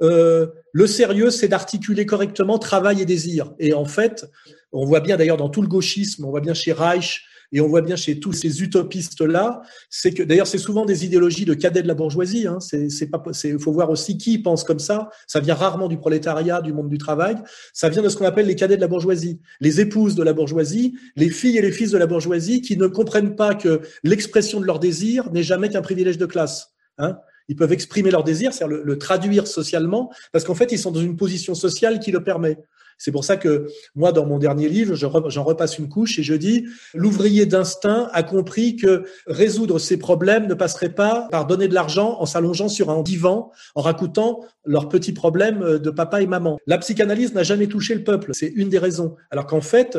[0.01, 3.53] Euh, le sérieux, c'est d'articuler correctement travail et désir.
[3.59, 4.25] Et en fait,
[4.71, 7.67] on voit bien d'ailleurs dans tout le gauchisme, on voit bien chez Reich, et on
[7.67, 11.83] voit bien chez tous ces utopistes-là, c'est que d'ailleurs c'est souvent des idéologies de cadets
[11.83, 12.47] de la bourgeoisie.
[12.47, 15.09] Hein, c'est pas, il faut voir aussi qui pense comme ça.
[15.27, 17.35] Ça vient rarement du prolétariat, du monde du travail.
[17.71, 20.33] Ça vient de ce qu'on appelle les cadets de la bourgeoisie, les épouses de la
[20.33, 24.59] bourgeoisie, les filles et les fils de la bourgeoisie qui ne comprennent pas que l'expression
[24.59, 26.73] de leur désir n'est jamais qu'un privilège de classe.
[26.97, 27.17] Hein
[27.49, 31.01] ils peuvent exprimer leur désir, c'est-à-dire le, traduire socialement, parce qu'en fait, ils sont dans
[31.01, 32.57] une position sociale qui le permet.
[32.97, 36.33] C'est pour ça que moi, dans mon dernier livre, j'en repasse une couche et je
[36.33, 41.73] dis, l'ouvrier d'instinct a compris que résoudre ses problèmes ne passerait pas par donner de
[41.73, 46.57] l'argent en s'allongeant sur un divan, en racontant leurs petits problèmes de papa et maman.
[46.67, 49.15] La psychanalyse n'a jamais touché le peuple, c'est une des raisons.
[49.31, 49.97] Alors qu'en fait,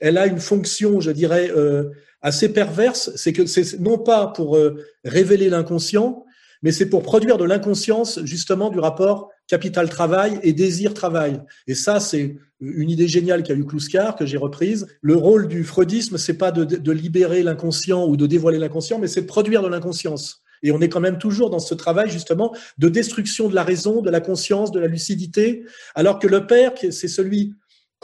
[0.00, 1.90] elle a une fonction, je dirais, euh,
[2.22, 6.24] assez perverse, c'est que c'est non pas pour euh, révéler l'inconscient,
[6.62, 11.40] mais c'est pour produire de l'inconscience justement du rapport capital-travail et désir-travail.
[11.66, 14.86] Et ça, c'est une idée géniale qu'a eu Kluskar, que j'ai reprise.
[15.02, 19.08] Le rôle du freudisme, c'est pas de, de libérer l'inconscient ou de dévoiler l'inconscient, mais
[19.08, 20.42] c'est de produire de l'inconscience.
[20.62, 24.00] Et on est quand même toujours dans ce travail justement de destruction de la raison,
[24.00, 27.54] de la conscience, de la lucidité, alors que le père, c'est celui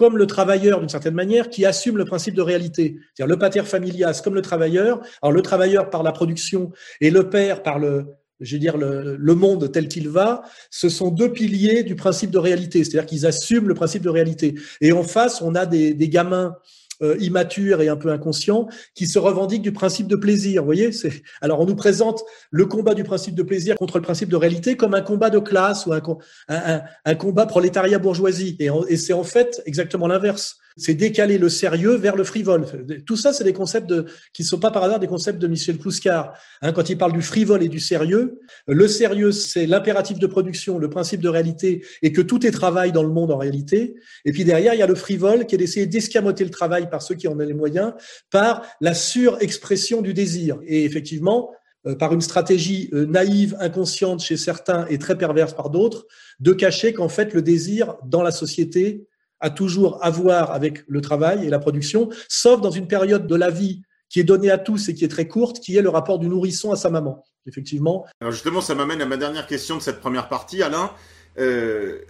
[0.00, 2.96] comme le travailleur d'une certaine manière, qui assume le principe de réalité.
[3.14, 5.00] C'est-à-dire le pater familias comme le travailleur.
[5.20, 6.72] Alors le travailleur par la production
[7.02, 8.06] et le père par le,
[8.40, 12.38] je veux dire, le, monde tel qu'il va, ce sont deux piliers du principe de
[12.38, 14.54] réalité, c'est-à-dire qu'ils assument le principe de réalité.
[14.80, 16.56] Et en face, on a des, gamins
[17.02, 20.62] euh, immatures et un peu inconscients qui se revendiquent du principe de plaisir.
[20.62, 20.92] Vous voyez?
[20.92, 21.22] C'est...
[21.40, 24.76] Alors on nous présente le combat du principe de plaisir contre le principe de réalité
[24.76, 28.56] comme un combat de classe ou un, combat prolétariat-bourgeoisie.
[28.58, 32.64] Et, et c'est en fait exactement l'inverse c'est décaler le sérieux vers le frivole.
[33.06, 35.46] Tout ça, c'est des concepts de, qui ne sont pas par hasard des concepts de
[35.46, 36.34] Michel Kluskar.
[36.62, 40.78] Hein, quand il parle du frivole et du sérieux, le sérieux, c'est l'impératif de production,
[40.78, 43.94] le principe de réalité, et que tout est travail dans le monde en réalité.
[44.24, 47.02] Et puis derrière, il y a le frivole qui est d'essayer d'escamoter le travail par
[47.02, 47.94] ceux qui en ont les moyens,
[48.30, 50.58] par la surexpression du désir.
[50.66, 51.50] Et effectivement,
[51.86, 56.06] euh, par une stratégie euh, naïve, inconsciente chez certains et très perverse par d'autres,
[56.38, 59.06] de cacher qu'en fait le désir dans la société
[59.40, 63.34] à toujours à voir avec le travail et la production, sauf dans une période de
[63.34, 65.88] la vie qui est donnée à tous et qui est très courte, qui est le
[65.88, 68.06] rapport du nourrisson à sa maman, effectivement.
[68.20, 70.90] Alors justement, ça m'amène à ma dernière question de cette première partie, Alain.
[71.38, 72.00] Euh,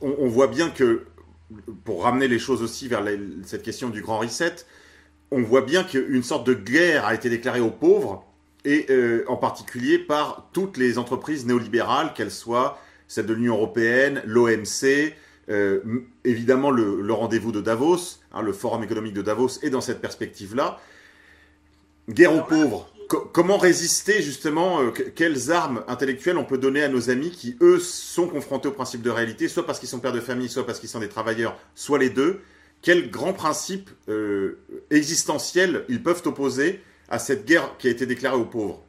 [0.00, 1.04] on, voit bien que,
[1.84, 3.04] pour ramener les choses aussi vers
[3.44, 4.56] cette question du grand reset,
[5.30, 8.24] on voit bien qu'une sorte de guerre a été déclarée aux pauvres,
[8.64, 14.22] et euh, en particulier par toutes les entreprises néolibérales, qu'elles soient celles de l'Union européenne,
[14.24, 15.12] l'OMC,
[15.50, 15.80] euh,
[16.24, 20.80] évidemment, le, rendez-vous de Davos, hein, le forum économique de Davos, est dans cette perspective-là.
[22.08, 22.90] Guerre aux pauvres.
[23.32, 27.78] comment résister justement euh, Quelles armes intellectuelles on peut donner à nos amis qui, eux,
[27.78, 30.80] sont confrontés au principe de réalité, soit parce qu'ils sont pères de famille, soit parce
[30.80, 32.40] qu'ils sont des travailleurs, soit les deux?
[32.82, 34.58] Quels grands principes euh,
[34.90, 38.82] existentiels ils peuvent opposer à cette guerre qui a été déclarée aux pauvres?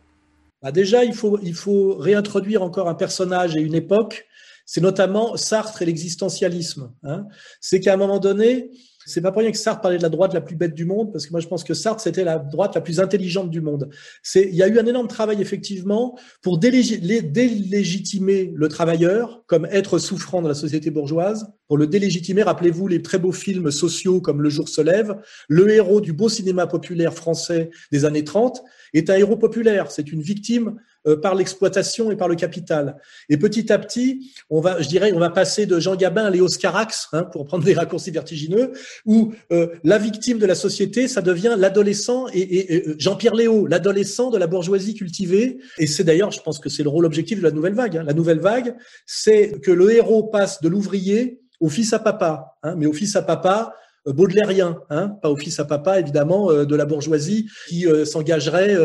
[0.61, 4.25] Bah Déjà, il faut, il faut réintroduire encore un personnage et une époque
[4.65, 6.91] c'est notamment Sartre et l'existentialisme.
[7.03, 7.27] Hein.
[7.61, 8.71] C'est qu'à un moment donné,
[9.05, 11.11] c'est pas pour rien que Sartre parlait de la droite la plus bête du monde,
[11.11, 13.89] parce que moi je pense que Sartre c'était la droite la plus intelligente du monde.
[14.23, 19.99] C'est, il y a eu un énorme travail effectivement pour délégitimer le travailleur comme être
[19.99, 22.43] souffrant de la société bourgeoise, pour le délégitimer.
[22.43, 25.15] Rappelez-vous les très beaux films sociaux comme Le jour se lève.
[25.47, 28.63] Le héros du beau cinéma populaire français des années 30
[28.93, 29.91] est un héros populaire.
[29.91, 30.77] C'est une victime
[31.21, 32.97] par l'exploitation et par le capital.
[33.29, 36.29] Et petit à petit, on va, je dirais, on va passer de Jean Gabin à
[36.29, 38.71] Léo Scarax, hein, pour prendre des raccourcis vertigineux,
[39.05, 44.29] où euh, la victime de la société, ça devient l'adolescent et, et Jean-Pierre Léo, l'adolescent
[44.31, 45.59] de la bourgeoisie cultivée.
[45.77, 47.97] Et c'est d'ailleurs, je pense que c'est le rôle objectif de la nouvelle vague.
[47.97, 48.03] Hein.
[48.05, 48.75] La nouvelle vague,
[49.05, 53.15] c'est que le héros passe de l'ouvrier au fils à papa, hein, mais au fils
[53.15, 53.75] à papa euh,
[54.13, 58.75] baudelairien, hein, pas au fils à papa évidemment euh, de la bourgeoisie qui euh, s'engagerait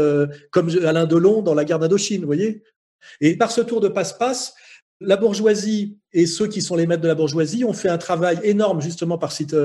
[0.50, 2.62] comme Alain Delon dans la guerre d'Indochine, voyez.
[3.20, 4.54] Et par ce tour de passe-passe,
[5.00, 8.38] la bourgeoisie et ceux qui sont les maîtres de la bourgeoisie ont fait un travail
[8.42, 9.56] énorme justement par cette,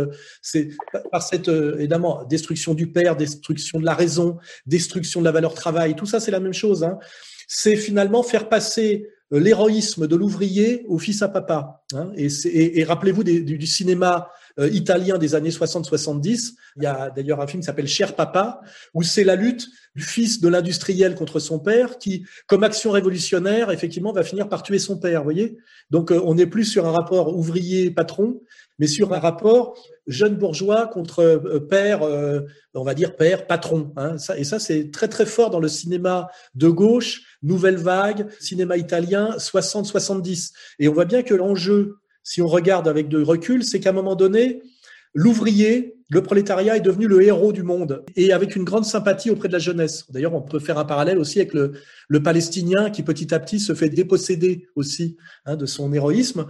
[1.12, 5.96] par cette évidemment destruction du père, destruction de la raison, destruction de la valeur travail.
[5.96, 6.84] Tout ça, c'est la même chose.
[6.86, 6.98] Hein.
[7.48, 11.84] C'est finalement faire passer l'héroïsme de l'ouvrier au fils à papa.
[11.94, 12.12] Hein.
[12.16, 14.30] et, rappelez-vous du, cinéma
[14.60, 16.54] euh, italien des années 60-70.
[16.78, 18.62] Il y a d'ailleurs un film qui s'appelle Cher Papa,
[18.94, 23.72] où c'est la lutte du fils de l'industriel contre son père, qui, comme action révolutionnaire,
[23.72, 25.24] effectivement, va finir par tuer son père.
[25.24, 25.58] Voyez?
[25.90, 28.42] Donc, euh, on n'est plus sur un rapport ouvrier-patron,
[28.80, 29.78] mais sur un rapport
[30.08, 32.02] jeune bourgeois contre euh, père,
[32.74, 33.94] on va dire père, patron.
[33.98, 34.18] Hein.
[34.38, 39.36] et ça, c'est très très fort dans le cinéma de gauche nouvelle vague, cinéma italien,
[39.38, 40.52] 60-70.
[40.80, 43.94] Et on voit bien que l'enjeu, si on regarde avec de recul, c'est qu'à un
[43.94, 44.64] moment donné,
[45.14, 49.48] l'ouvrier, le prolétariat est devenu le héros du monde et avec une grande sympathie auprès
[49.48, 50.06] de la jeunesse.
[50.12, 51.74] D'ailleurs, on peut faire un parallèle aussi avec le,
[52.24, 56.48] Palestinien qui petit à petit se fait déposséder aussi hein, de son héroïsme.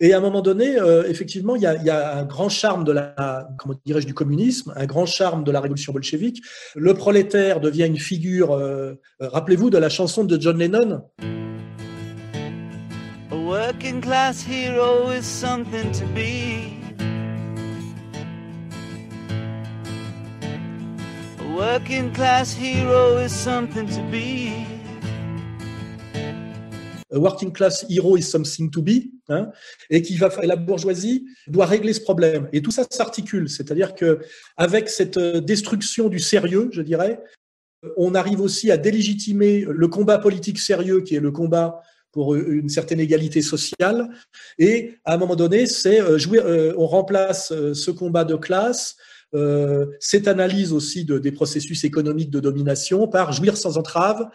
[0.00, 3.48] Et à un moment donné, euh, effectivement, il y, a, un grand charme de la,
[3.58, 6.42] comment dirais-je, du communisme, un grand charme de la révolution bolchevique.
[6.74, 8.52] Le prolétaire devient une figure.
[8.52, 11.02] Euh, rappelez-vous de la chanson de John Lennon.
[13.78, 16.80] Working class hero is something to be.
[21.38, 24.66] A working class hero is something to be.
[27.12, 29.12] A working class hero is something to be.
[29.28, 29.52] Hein,
[29.90, 32.48] et qui va la bourgeoisie doit régler ce problème.
[32.52, 34.18] Et tout ça s'articule, c'est-à-dire que
[34.56, 37.20] avec cette euh, destruction du sérieux, je dirais,
[37.96, 41.80] on arrive aussi à délégitimer le combat politique sérieux qui est le combat
[42.12, 44.08] pour une certaine égalité sociale.
[44.58, 48.96] Et à un moment donné, c'est euh, jouer, euh, on remplace ce combat de classe,
[50.00, 54.26] cette analyse aussi de, des processus économiques de domination par jouir sans entrave,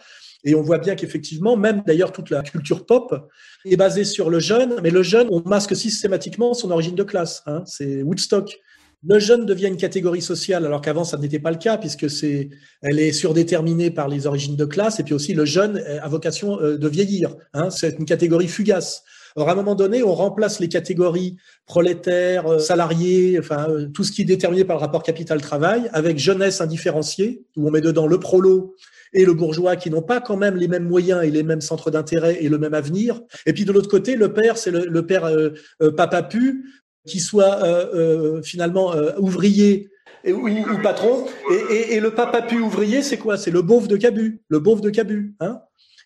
[0.44, 3.28] et on voit bien qu'effectivement, même d'ailleurs toute la culture pop
[3.64, 7.42] est basée sur le jeune, mais le jeune, on masque systématiquement son origine de classe.
[7.46, 7.62] Hein.
[7.66, 8.60] c'est Woodstock.
[9.06, 12.50] Le jeune devient une catégorie sociale, alors qu'avant ça n'était pas le cas, puisque c'est,
[12.82, 16.60] elle est surdéterminée par les origines de classe, et puis aussi le jeune a vocation
[16.60, 17.34] euh, de vieillir.
[17.52, 17.70] Hein.
[17.70, 19.02] c'est une catégorie fugace.
[19.36, 21.36] Alors à un moment donné, on remplace les catégories
[21.66, 26.18] prolétaires, euh, salariés, enfin euh, tout ce qui est déterminé par le rapport capital-travail, avec
[26.18, 28.74] jeunesse indifférenciée, où on met dedans le prolo
[29.14, 31.90] et le bourgeois qui n'ont pas quand même les mêmes moyens et les mêmes centres
[31.90, 33.20] d'intérêt et le même avenir.
[33.46, 35.50] Et puis de l'autre côté, le père, c'est le, père euh,
[35.80, 36.64] euh, papa pu,
[37.06, 39.90] qui soit euh, finalement ouvrier
[40.24, 40.48] et, ou,
[40.82, 41.26] patron.
[41.70, 43.36] Et, et, le papa pu ouvrier, c'est quoi?
[43.36, 45.60] C'est le beauf de Cabu, le beauf de Cabu, hein?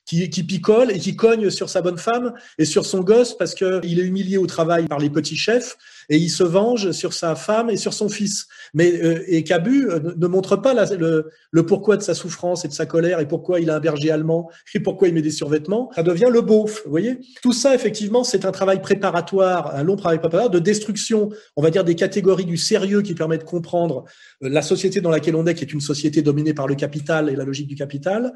[0.09, 3.55] Qui, qui, picole et qui cogne sur sa bonne femme et sur son gosse parce
[3.55, 5.77] qu'il est humilié au travail par les petits chefs
[6.09, 8.47] et il se venge sur sa femme et sur son fils.
[8.73, 12.69] Mais euh, et Cabu euh, ne montre pas le, le, pourquoi de sa souffrance et
[12.69, 15.31] de sa colère et pourquoi il a un berger allemand et pourquoi il met des
[15.31, 15.91] survêtements.
[15.95, 17.21] Ça devient le beauf, vous voyez?
[17.43, 21.71] Tout ça, effectivement, c'est un travail préparatoire, un long travail préparatoire de destruction, on va
[21.71, 24.05] dire, des catégories du sérieux qui permet de comprendre
[24.43, 27.29] euh, la société dans laquelle on est, qui est une société dominée par le capital
[27.29, 28.33] et la logique du capital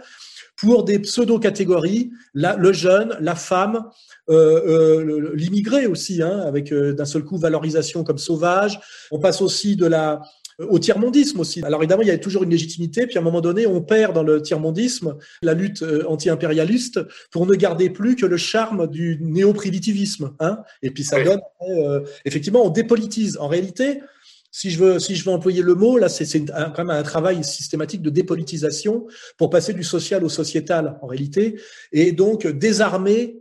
[0.57, 3.84] pour des pseudo-catégories, le jeune, la femme,
[4.30, 8.80] euh, euh, l'immigré aussi, hein, avec euh, d'un seul coup valorisation comme sauvage.
[9.11, 10.22] On passe aussi de la
[10.59, 11.62] au tiers-mondisme aussi.
[11.64, 14.14] Alors évidemment, il y a toujours une légitimité, puis à un moment donné, on perd
[14.14, 17.00] dans le tiers-mondisme la lutte anti-impérialiste
[17.30, 20.36] pour ne garder plus que le charme du néo-primitivisme.
[20.40, 21.40] Hein et puis ça donne,
[22.26, 23.38] effectivement, on dépolitise.
[23.38, 24.03] En réalité,
[24.53, 27.42] si je veux, si je veux employer le mot, là, c'est quand même un travail
[27.42, 29.07] systématique de dépolitisation
[29.38, 31.59] pour passer du social au sociétal, en réalité,
[31.90, 33.40] et donc désarmer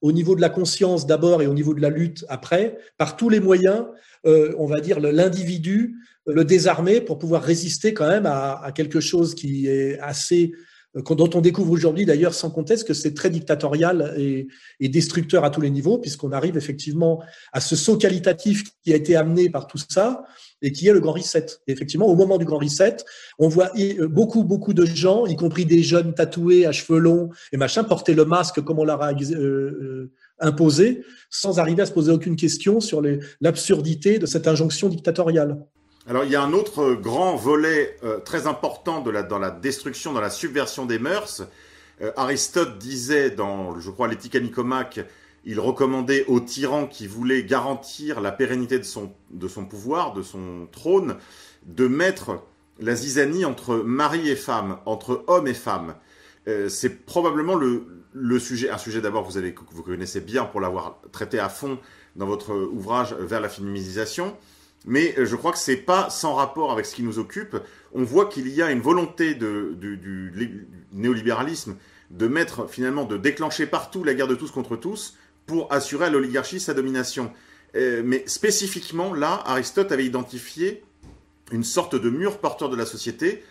[0.00, 3.28] au niveau de la conscience d'abord et au niveau de la lutte après, par tous
[3.28, 3.86] les moyens,
[4.26, 5.96] euh, on va dire l'individu,
[6.26, 10.52] le désarmer pour pouvoir résister quand même à, quelque chose qui est assez
[10.94, 14.46] dont on découvre aujourd'hui d'ailleurs sans conteste que c'est très dictatorial et,
[14.88, 17.22] destructeur à tous les niveaux, puisqu'on arrive effectivement
[17.52, 20.24] à ce saut qualitatif qui a été amené par tout ça
[20.62, 21.46] et qui est le grand reset.
[21.66, 22.96] Et effectivement, au moment du grand reset,
[23.38, 27.30] on voit euh, beaucoup, beaucoup de gens, y compris des jeunes tatoués à cheveux longs
[27.52, 31.92] et machin, porter le masque comme on leur a euh, imposée sans arriver à se
[31.92, 33.02] poser aucune question sur
[33.40, 35.58] l'absurdité de cette injonction dictatoriale.
[36.06, 39.50] Alors il y a un autre grand volet euh, très important de la, dans la
[39.50, 41.44] destruction, dans la subversion des mœurs.
[42.02, 45.00] Euh, Aristote disait dans, je crois, l'éthique à Nicomaque,
[45.46, 50.20] il recommandait aux tyrans qui voulaient garantir la pérennité de son, de son pouvoir, de
[50.20, 51.16] son trône,
[51.64, 52.42] de mettre
[52.80, 55.94] la zizanie entre mari et femme, entre homme et femme.
[56.48, 60.60] Euh, c'est probablement le, le, sujet, un sujet d'abord vous, avez, vous connaissez bien pour
[60.60, 61.78] l'avoir traité à fond
[62.14, 64.36] dans votre ouvrage Vers la féminisation,
[64.84, 67.56] mais euh, je crois que c'est pas sans rapport avec ce qui nous occupe.
[67.92, 71.76] On voit qu'il y a une volonté du, néolibéralisme
[72.10, 75.16] de mettre finalement, de déclencher partout la guerre de tous contre tous
[75.46, 77.32] pour assurer à l'oligarchie sa domination.
[77.76, 80.84] Euh, mais spécifiquement, là, Aristote avait identifié
[81.50, 83.42] une sorte de mur porteur de la société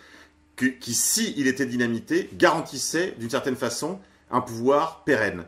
[0.56, 3.98] qui, si il était dynamité, garantissait d'une certaine façon
[4.30, 5.44] un pouvoir pérenne.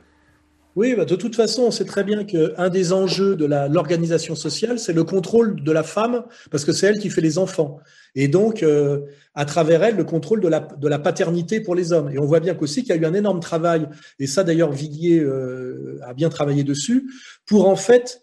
[0.77, 4.79] Oui, bah, de toute façon, on sait très bien qu'un des enjeux de l'organisation sociale,
[4.79, 7.81] c'est le contrôle de la femme, parce que c'est elle qui fait les enfants.
[8.15, 9.01] Et donc, euh,
[9.35, 12.11] à travers elle, le contrôle de la, de la paternité pour les hommes.
[12.11, 14.71] Et on voit bien qu'aussi qu'il y a eu un énorme travail, et ça d'ailleurs
[14.71, 17.11] Viguier euh, a bien travaillé dessus,
[17.47, 18.21] pour en fait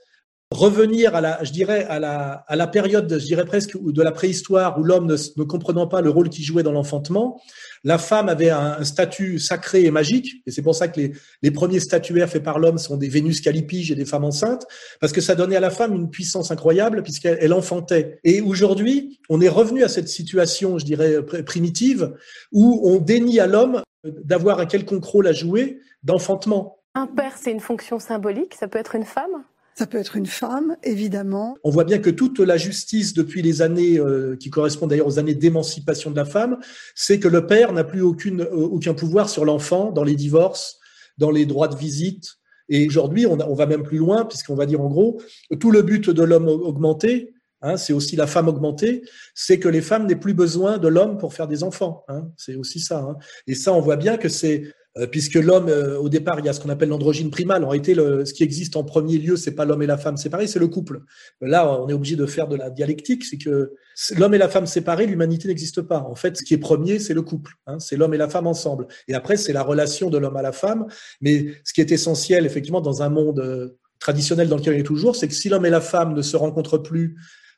[0.54, 4.12] revenir à la, je dirais, à la, à la période, je dirais presque, de la
[4.12, 7.42] préhistoire où l'homme ne, comprenant pas le rôle qu'il jouait dans l'enfantement,
[7.84, 11.52] la femme avait un, statut sacré et magique, et c'est pour ça que les, les
[11.52, 14.66] premiers statuaires faits par l'homme sont des Vénus calipiges et des femmes enceintes,
[15.02, 18.20] parce que ça donnait à la femme une puissance incroyable puisqu'elle elle enfantait.
[18.24, 22.14] Et aujourd'hui, on est revenu à cette situation, je dirais, primitive,
[22.52, 26.80] où on dénie à l'homme d'avoir un quelconque rôle à jouer d'enfantement.
[26.96, 29.44] Un père, c'est une fonction symbolique, ça peut être une femme?
[29.76, 31.58] Ça peut être une femme, évidemment.
[31.64, 35.20] On voit bien que toute la justice depuis les années euh, qui correspondent d'ailleurs aux
[35.20, 36.58] années d'émancipation de la femme,
[36.96, 40.80] c'est que le père n'a plus euh, aucun pouvoir sur l'enfant dans les divorces,
[41.18, 42.36] dans les droits de visite.
[42.70, 45.22] Et aujourd'hui, on, va même plus loin, puisqu'on va dire en gros,
[45.60, 49.04] tout le but de l'homme augmenté, hein, c'est aussi la femme augmentée,
[49.36, 52.06] c'est que les femmes n'aient plus besoin de l'homme pour faire des enfants.
[52.08, 53.00] Hein, c'est aussi ça.
[53.00, 53.18] Hein.
[53.48, 54.72] Et ça, on voit bien que c'est
[55.08, 57.64] puisque l'homme, euh, au départ, il y a ce qu'on appelle l'androgyne primale.
[57.64, 60.18] En réalité, le, ce qui existe en premier lieu, c'est pas l'homme et la femme
[60.18, 61.02] séparés, c'est le couple.
[61.42, 63.74] Là, on est obligé de faire de la dialectique, c'est que
[64.16, 66.00] l'homme et la femme séparés, l'humanité n'existe pas.
[66.00, 67.54] En fait, ce qui est premier, c'est le couple.
[67.66, 68.88] Hein, c'est l'homme et la femme ensemble.
[69.08, 70.86] Et après, c'est la relation de l'homme à la femme.
[71.22, 74.84] Mais ce qui est essentiel, effectivement, dans un monde euh, traditionnel dans lequel on est
[74.84, 77.16] toujours, c'est que si l'homme et la femme ne se rencontrent plus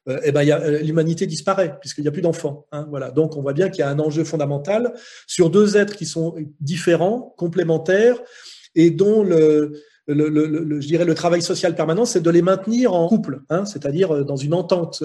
[0.07, 2.67] euh, eh ben, euh, l'humanité disparaît puisqu'il n'y a plus d'enfants.
[2.71, 3.11] Hein, voilà.
[3.11, 4.93] Donc on voit bien qu'il y a un enjeu fondamental
[5.25, 8.21] sur deux êtres qui sont différents, complémentaires,
[8.75, 9.73] et dont le,
[10.07, 13.65] le, le, je dirais le travail social permanent, c'est de les maintenir en couple, hein,
[13.65, 15.01] c'est-à-dire euh, dans une entente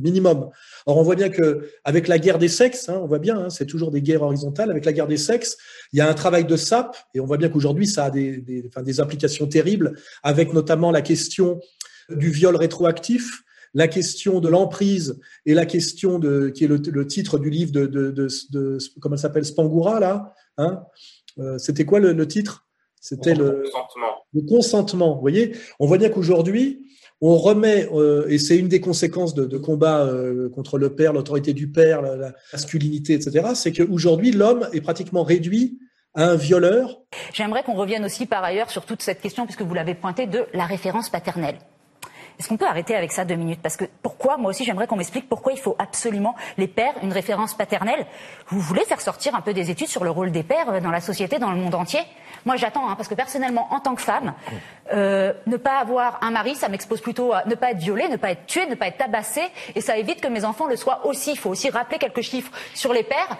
[0.00, 0.48] minimum.
[0.86, 3.50] Or, on voit bien que avec la guerre des sexes, hein, on voit bien, hein,
[3.50, 4.70] c'est toujours des guerres horizontales.
[4.70, 5.58] Avec la guerre des sexes,
[5.92, 8.38] il y a un travail de sape, et on voit bien qu'aujourd'hui, ça a des,
[8.38, 9.92] des, enfin, des implications terribles,
[10.22, 11.60] avec notamment la question
[12.08, 13.42] du viol rétroactif,
[13.74, 17.86] la question de l'emprise et la question de qui est le, titre du livre de,
[17.86, 20.82] de, de, comment elle s'appelle Spangura là hein
[21.38, 22.66] euh, C'était quoi le, titre?
[23.00, 24.24] C'était le, consentement.
[24.34, 25.14] Le consentement.
[25.14, 26.84] Vous voyez, on voit bien qu'aujourd'hui
[27.20, 31.52] on remet, euh, et c'est une des conséquences de, combat euh, contre le père, l'autorité
[31.52, 35.80] du père, la, masculinité, etc., c'est qu'aujourd'hui, l'homme est pratiquement réduit
[36.14, 37.00] à un violeur.
[37.32, 40.46] J'aimerais qu'on revienne aussi par ailleurs sur toute cette question, puisque vous l'avez pointé, de
[40.54, 41.58] la référence paternelle.
[42.38, 43.60] Est-ce qu'on peut arrêter avec ça deux minutes?
[43.60, 47.12] Parce que pourquoi, moi aussi, j'aimerais qu'on m'explique pourquoi il faut absolument les pères, une
[47.12, 48.06] référence paternelle.
[48.46, 50.92] Vous voulez faire sortir un peu des études sur le rôle des pères euh, dans
[50.92, 52.00] la société, dans le monde entier?
[52.44, 54.34] Moi, j'attends, hein, parce que personnellement, en tant que femme,
[54.92, 58.16] euh, ne pas avoir un mari, ça m'expose plutôt à ne pas être violée, ne
[58.16, 61.06] pas être tuée, ne pas être tabassée, et ça évite que mes enfants le soient
[61.06, 61.32] aussi.
[61.32, 63.38] Il faut aussi rappeler quelques chiffres sur les pères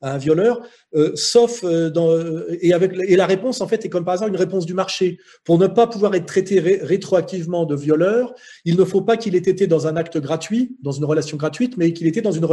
[0.00, 0.60] à un violeur,
[0.94, 4.14] euh, sauf euh, dans, euh, et avec et la réponse en fait est comme par
[4.14, 5.18] hasard une réponse du marché.
[5.44, 8.34] Pour ne pas pouvoir être traité rétroactivement de violeur,
[8.64, 11.76] il ne faut pas qu'il ait été dans un acte gratuit, dans une relation gratuite,
[11.76, 12.46] mais qu'il ait été dans une,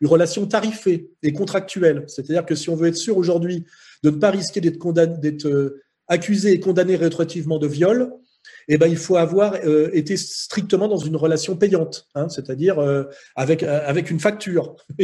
[0.00, 2.04] une relation tarifée et contractuelle.
[2.06, 3.64] C'est-à-dire que si on veut être sûr aujourd'hui
[4.04, 5.74] de ne pas risquer d'être d'être
[6.08, 8.12] accusé et condamné rétroactivement de viol,
[8.68, 9.56] eh ben, il faut avoir
[9.92, 12.78] été strictement dans une relation payante, hein, c'est-à-dire
[13.36, 14.76] avec, avec une facture.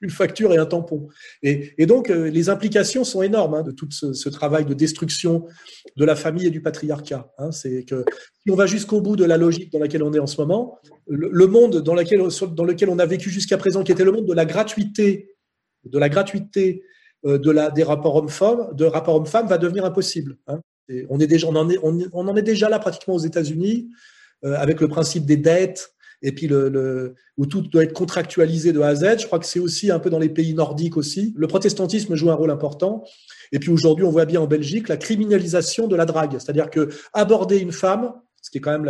[0.00, 1.08] une facture et un tampon.
[1.42, 5.46] Et, donc, euh, les implications sont énormes hein, de tout ce, travail de destruction
[5.96, 7.32] de la famille et du patriarcat.
[7.38, 7.50] Hein.
[7.50, 8.04] C'est que
[8.42, 10.78] si on va jusqu'au bout de la logique dans laquelle on est en ce moment,
[11.08, 12.22] le, monde dans, laquelle,
[12.52, 15.34] dans lequel on a vécu jusqu'à présent, qui était le monde de la gratuité,
[15.84, 16.82] de la gratuité
[17.24, 20.38] euh, de la, des rapports hommes-femmes, de rapports hommes-femmes, va devenir impossible.
[21.10, 23.88] On, est déjà, on, en est, on, en est déjà là pratiquement aux États-Unis,
[24.44, 28.80] euh, avec le principe des dettes et puis le, où tout doit être contractualisé de
[28.80, 29.20] A à Z.
[29.20, 31.32] Je crois que c'est aussi un peu dans les pays nordiques aussi.
[31.36, 33.04] Le protestantisme joue un rôle important.
[33.52, 36.88] Et puis aujourd'hui, on voit bien en Belgique la criminalisation de la drague, c'est-à-dire que
[37.12, 38.12] aborder une femme,
[38.42, 38.84] ce qui est quand même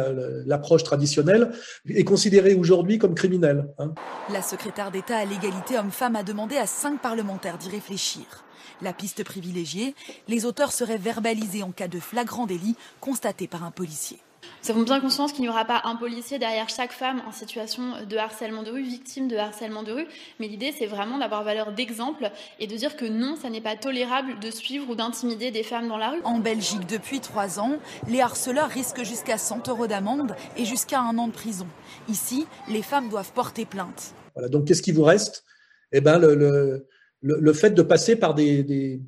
[0.47, 1.51] l'approche traditionnelle,
[1.89, 3.69] est considéré aujourd'hui comme criminel.
[3.79, 3.95] Hein.
[4.33, 8.48] La secrétaire d'État à l'égalité homme-femme a demandé à cinq parlementaires d'y réfléchir.
[8.81, 9.95] La piste privilégiée,
[10.29, 14.18] les auteurs seraient verbalisés en cas de flagrant délit constaté par un policier.
[14.64, 18.05] Nous avons bien conscience qu'il n'y aura pas un policier derrière chaque femme en situation
[18.09, 20.07] de harcèlement de rue, victime de harcèlement de rue,
[20.41, 23.76] mais l'idée c'est vraiment d'avoir valeur d'exemple et de dire que non, ça n'est pas
[23.76, 26.20] tolérable de suivre ou d'intimider des femmes dans la rue.
[26.24, 31.16] En Belgique, depuis trois ans, les harceleurs risquent jusqu'à 100 euros d'amende et jusqu'à un
[31.18, 31.66] an de prison.
[32.09, 34.14] Ici, les femmes doivent porter plainte.
[34.35, 35.45] Voilà, donc qu'est-ce qui vous reste?
[35.93, 36.87] Eh ben, le, le,
[37.23, 39.01] le, fait de passer par des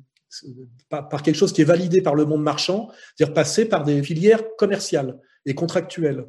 [0.89, 4.43] par, quelque chose qui est validé par le monde marchand, c'est-à-dire passer par des filières
[4.57, 6.25] commerciales et contractuelles.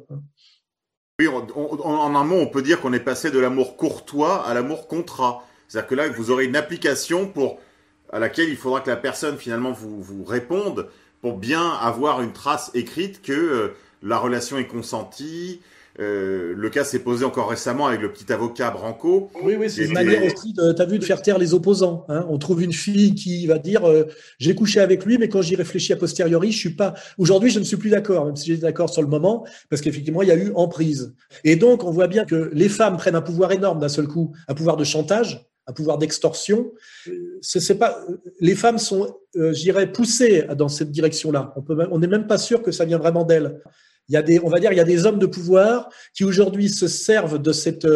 [1.19, 4.87] Oui, en un mot, on peut dire qu'on est passé de l'amour courtois à l'amour
[4.87, 5.45] contrat.
[5.67, 7.59] C'est-à-dire que là, vous aurez une application pour,
[8.11, 10.89] à laquelle il faudra que la personne finalement vous, vous réponde
[11.21, 15.61] pour bien avoir une trace écrite que euh, la relation est consentie,
[15.99, 19.29] euh, le cas s'est posé encore récemment avec le petit avocat Branco.
[19.43, 22.05] Oui, oui, c'est une manière aussi, tu as vu, de faire taire les opposants.
[22.09, 22.25] Hein.
[22.29, 24.07] On trouve une fille qui va dire euh,
[24.39, 26.95] j'ai couché avec lui, mais quand j'y réfléchis a posteriori, je suis pas.
[27.19, 30.23] Aujourd'hui, je ne suis plus d'accord, même si j'étais d'accord sur le moment, parce qu'effectivement,
[30.23, 31.13] il y a eu emprise.
[31.43, 34.33] Et donc, on voit bien que les femmes prennent un pouvoir énorme d'un seul coup,
[34.47, 36.71] un pouvoir de chantage, un pouvoir d'extorsion.
[37.41, 37.99] C'est pas.
[38.39, 41.53] Les femmes sont, euh, j'irais, poussées dans cette direction-là.
[41.55, 43.61] On on n'est même pas sûr que ça vient vraiment d'elles.
[44.09, 46.23] Il y a des, on va dire, il y a des hommes de pouvoir qui
[46.23, 47.87] aujourd'hui se servent de cette,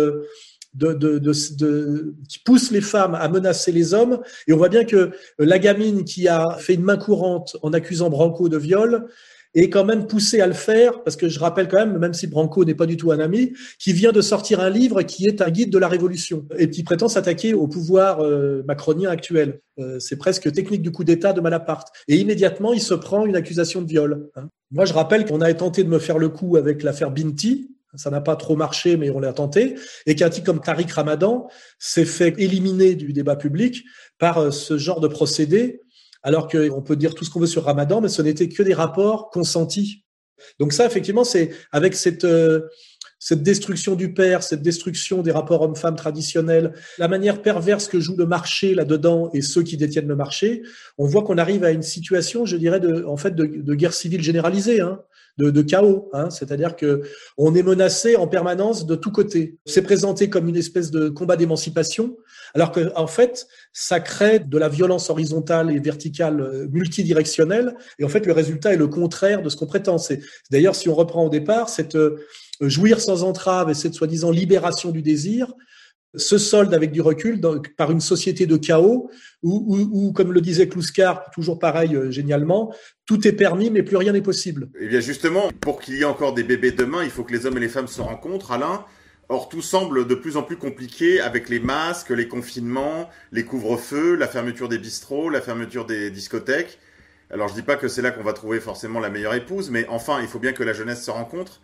[0.74, 4.20] de, qui poussent les femmes à menacer les hommes.
[4.48, 8.10] Et on voit bien que la gamine qui a fait une main courante en accusant
[8.10, 9.08] Branco de viol,
[9.62, 12.28] est quand même poussé à le faire, parce que je rappelle quand même, même si
[12.28, 15.42] Branco n'est pas du tout un ami, qui vient de sortir un livre qui est
[15.42, 19.62] un guide de la révolution et qui prétend s'attaquer au pouvoir euh, macronien actuel.
[19.80, 21.90] Euh, c'est presque technique du coup d'État de Malaparte.
[22.08, 24.30] Et immédiatement, il se prend une accusation de viol.
[24.36, 24.50] Hein.
[24.72, 28.12] Moi, je rappelle qu'on a tenté de me faire le coup avec l'affaire Binti, ça
[28.12, 31.48] n'a pas trop marché, mais on l'a tenté, et qu'un type comme Tariq Ramadan
[31.80, 33.84] s'est fait éliminer du débat public
[34.20, 35.82] par euh, ce genre de procédé
[36.24, 38.74] alors qu'on peut dire tout ce qu'on veut sur Ramadan, mais ce n'était que des
[38.74, 40.04] rapports consentis.
[40.60, 42.62] Donc ça, effectivement, c'est avec cette, euh,
[43.20, 48.16] cette destruction du père, cette destruction des rapports hommes-femmes traditionnels, la manière perverse que joue
[48.16, 50.62] le marché là-dedans et ceux qui détiennent le marché,
[50.98, 54.22] on voit qu'on arrive à une situation, je dirais, de, en fait, de, guerre civile
[54.22, 54.82] généralisée.
[54.82, 55.00] Hein
[55.38, 56.10] de, chaos.
[56.14, 56.30] Hein.
[56.30, 57.02] C'est-à-dire que
[57.38, 59.58] on est menacé en permanence de tous côtés.
[59.66, 62.18] C'est présenté comme une espèce de combat d'émancipation,
[62.54, 67.76] alors que en fait, ça crée de la violence horizontale et verticale euh, multidirectionnelle.
[68.00, 69.98] Et en fait, le résultat est le contraire de ce qu'on prétend.
[69.98, 70.22] C'est
[70.52, 72.18] d'ailleurs, si on reprend au départ, cette euh,
[72.62, 75.54] jouir sans entrave et cette soi-disant libération du désir
[76.16, 77.40] se solde avec du recul
[77.78, 79.10] par une société de chaos
[79.44, 82.74] où, comme le disait Kluskar, toujours pareil euh, génialement,
[83.06, 84.70] tout est permis mais plus rien n'est possible.
[84.80, 87.46] Eh bien justement, pour qu'il y ait encore des bébés demain, il faut que les
[87.46, 88.86] hommes et les femmes se rencontrent, Alain.
[89.30, 94.16] Or, tout semble de plus en plus compliqué avec les masques, les confinements, les couvre-feux,
[94.16, 96.80] la fermeture des bistrots, la fermeture des discothèques.
[97.30, 99.86] Alors, je dis pas que c'est là qu'on va trouver forcément la meilleure épouse, mais
[99.90, 101.60] enfin, il faut bien que la jeunesse se rencontre.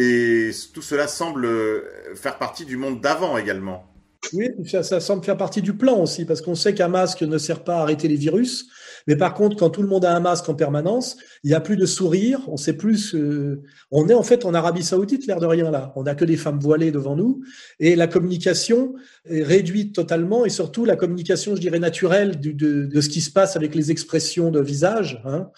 [0.00, 3.92] Et tout cela semble euh, faire partie du monde d'avant également.
[4.32, 7.64] Oui, ça, semble faire partie du plan aussi, parce qu'on sait qu'un masque ne sert
[7.64, 8.68] pas à arrêter les virus.
[9.08, 11.60] Mais par contre, quand tout le monde a un masque en permanence, il n'y a
[11.60, 12.42] plus de sourire.
[12.46, 13.16] On sait plus.
[13.16, 15.92] Euh, on est en fait en Arabie Saoudite, l'air de rien là.
[15.96, 17.42] On n'a que des femmes voilées devant nous,
[17.80, 18.94] et la communication
[19.24, 23.56] est réduite totalement, et surtout la communication, je dirais naturelle de, ce qui se passe
[23.56, 25.20] avec les expressions de visage.
[25.24, 25.50] Hein.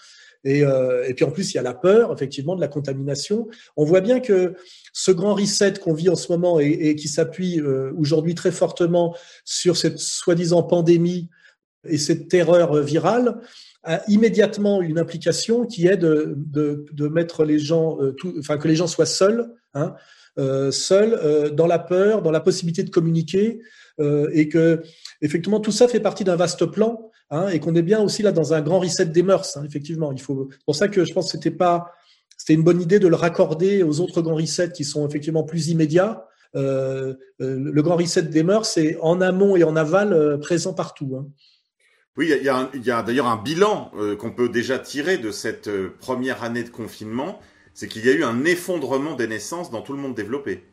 [0.43, 3.47] Et, euh, et, puis en plus, il y a la peur, effectivement, de la contamination.
[3.77, 4.55] On voit bien que
[4.91, 9.15] ce grand reset qu'on vit en ce moment et, qui s'appuie euh, aujourd'hui très fortement
[9.45, 11.29] sur cette soi-disant pandémie
[11.87, 13.39] et cette terreur virale
[13.83, 18.57] a immédiatement une implication qui est de, de, de mettre les gens, euh, tout, enfin
[18.57, 19.95] que les gens soient seuls, hein,
[20.37, 23.59] euh, seuls euh, dans la peur, dans la possibilité de communiquer,
[24.33, 24.81] et que
[25.21, 28.33] effectivement tout ça fait partie d'un vaste plan Hein, et qu'on est bien aussi là
[28.33, 29.55] dans un grand reset des mœurs.
[29.55, 30.49] Hein, effectivement, il faut.
[30.51, 31.93] C'est pour ça que je pense que c'était pas,
[32.37, 35.69] c'était une bonne idée de le raccorder aux autres grands resets qui sont effectivement plus
[35.69, 36.25] immédiats.
[36.57, 40.73] Euh, euh, le grand reset des mœurs, c'est en amont et en aval euh, présent
[40.73, 41.15] partout.
[41.17, 41.27] Hein.
[42.17, 45.69] Oui, il y a, y a d'ailleurs un bilan qu'on peut déjà tirer de cette
[45.99, 47.39] première année de confinement,
[47.73, 50.65] c'est qu'il y a eu un effondrement des naissances dans tout le monde développé.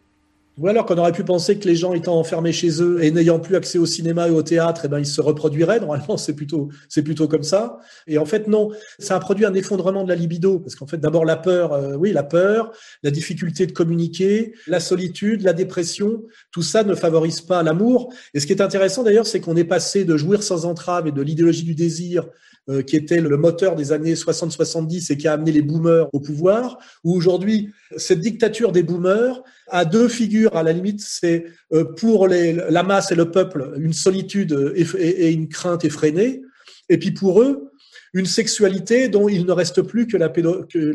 [0.58, 3.38] Ou alors qu'on aurait pu penser que les gens étant enfermés chez eux et n'ayant
[3.38, 5.78] plus accès au cinéma et au théâtre, eh ben, ils se reproduiraient.
[5.78, 7.78] Normalement, c'est plutôt, c'est plutôt comme ça.
[8.08, 8.70] Et en fait, non.
[8.98, 10.58] Ça a produit un effondrement de la libido.
[10.58, 12.72] Parce qu'en fait, d'abord, la peur, euh, oui, la peur,
[13.04, 18.12] la difficulté de communiquer, la solitude, la dépression, tout ça ne favorise pas l'amour.
[18.34, 21.12] Et ce qui est intéressant d'ailleurs, c'est qu'on est passé de jouir sans entrave et
[21.12, 22.24] de l'idéologie du désir
[22.68, 26.20] euh, qui était le moteur des années 60-70 et qui a amené les boomers au
[26.20, 31.84] pouvoir, où aujourd'hui, cette dictature des boomers a deux figures, à la limite, c'est euh,
[31.84, 36.42] pour les, la masse et le peuple une solitude et, une crainte effrénée,
[36.88, 37.70] et puis pour eux,
[38.14, 40.28] une sexualité dont il ne reste plus que la,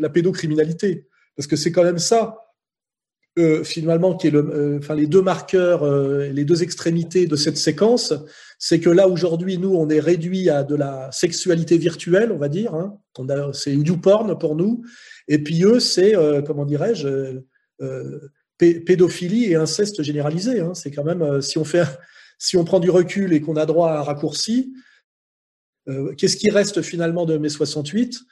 [0.08, 1.06] pédocriminalité.
[1.36, 2.36] Parce que c'est quand même ça
[3.36, 7.56] euh, finalement, qui est le, euh, les deux marqueurs, euh, les deux extrémités de cette
[7.56, 8.14] séquence,
[8.60, 12.48] c'est que là aujourd'hui, nous, on est réduit à de la sexualité virtuelle, on va
[12.48, 12.74] dire.
[12.74, 12.96] Hein.
[13.52, 14.84] c'est du porn pour nous.
[15.26, 16.14] Et puis eux, c'est
[16.46, 17.40] comment dirais-je,
[18.58, 20.60] pédophilie et inceste généralisé.
[20.60, 20.74] Hein.
[20.74, 21.84] C'est quand même si on fait,
[22.38, 24.72] si on prend du recul et qu'on a droit à un raccourci,
[26.16, 28.24] qu'est-ce qui reste finalement de mai 68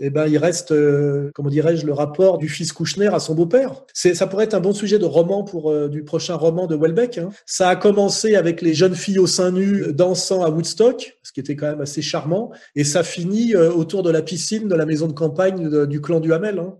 [0.00, 3.84] eh ben, il reste, euh, comment dirais-je, le rapport du fils Kouchner à son beau-père.
[3.92, 7.18] Ça pourrait être un bon sujet de roman pour euh, du prochain roman de Welbeck.
[7.18, 7.30] Hein.
[7.46, 11.38] Ça a commencé avec les jeunes filles au sein nu dansant à Woodstock, ce qui
[11.38, 14.84] était quand même assez charmant, et ça finit euh, autour de la piscine de la
[14.84, 16.58] maison de campagne du clan du Hamel.
[16.58, 16.74] Hein.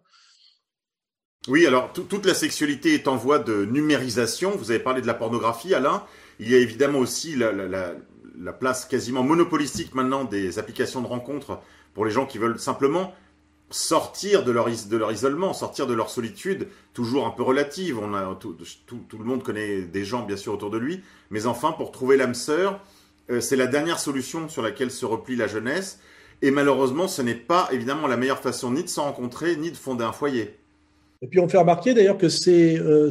[1.47, 4.53] Oui, alors toute la sexualité est en voie de numérisation.
[4.57, 6.03] Vous avez parlé de la pornographie, Alain.
[6.41, 7.95] Il y a évidemment aussi la, la,
[8.39, 11.61] la place quasiment monopolistique maintenant des applications de rencontres
[11.93, 13.15] pour les gens qui veulent simplement
[13.71, 17.99] sortir de leur, isolement, sortir de leur solitude, toujours un peu relative.
[17.99, 21.03] On a, tout, tout, le monde connaît des gens, bien sûr, autour de lui.
[21.31, 22.81] Mais enfin, pour trouver l'âme sœur,
[23.31, 26.01] euh, c'est la dernière solution sur laquelle se replie la jeunesse.
[26.43, 29.77] Et malheureusement, ce n'est pas évidemment la meilleure façon ni de se rencontrer, ni de
[29.77, 30.59] fonder un foyer.
[31.25, 33.11] Et puis on fait remarquer d'ailleurs que ces, euh,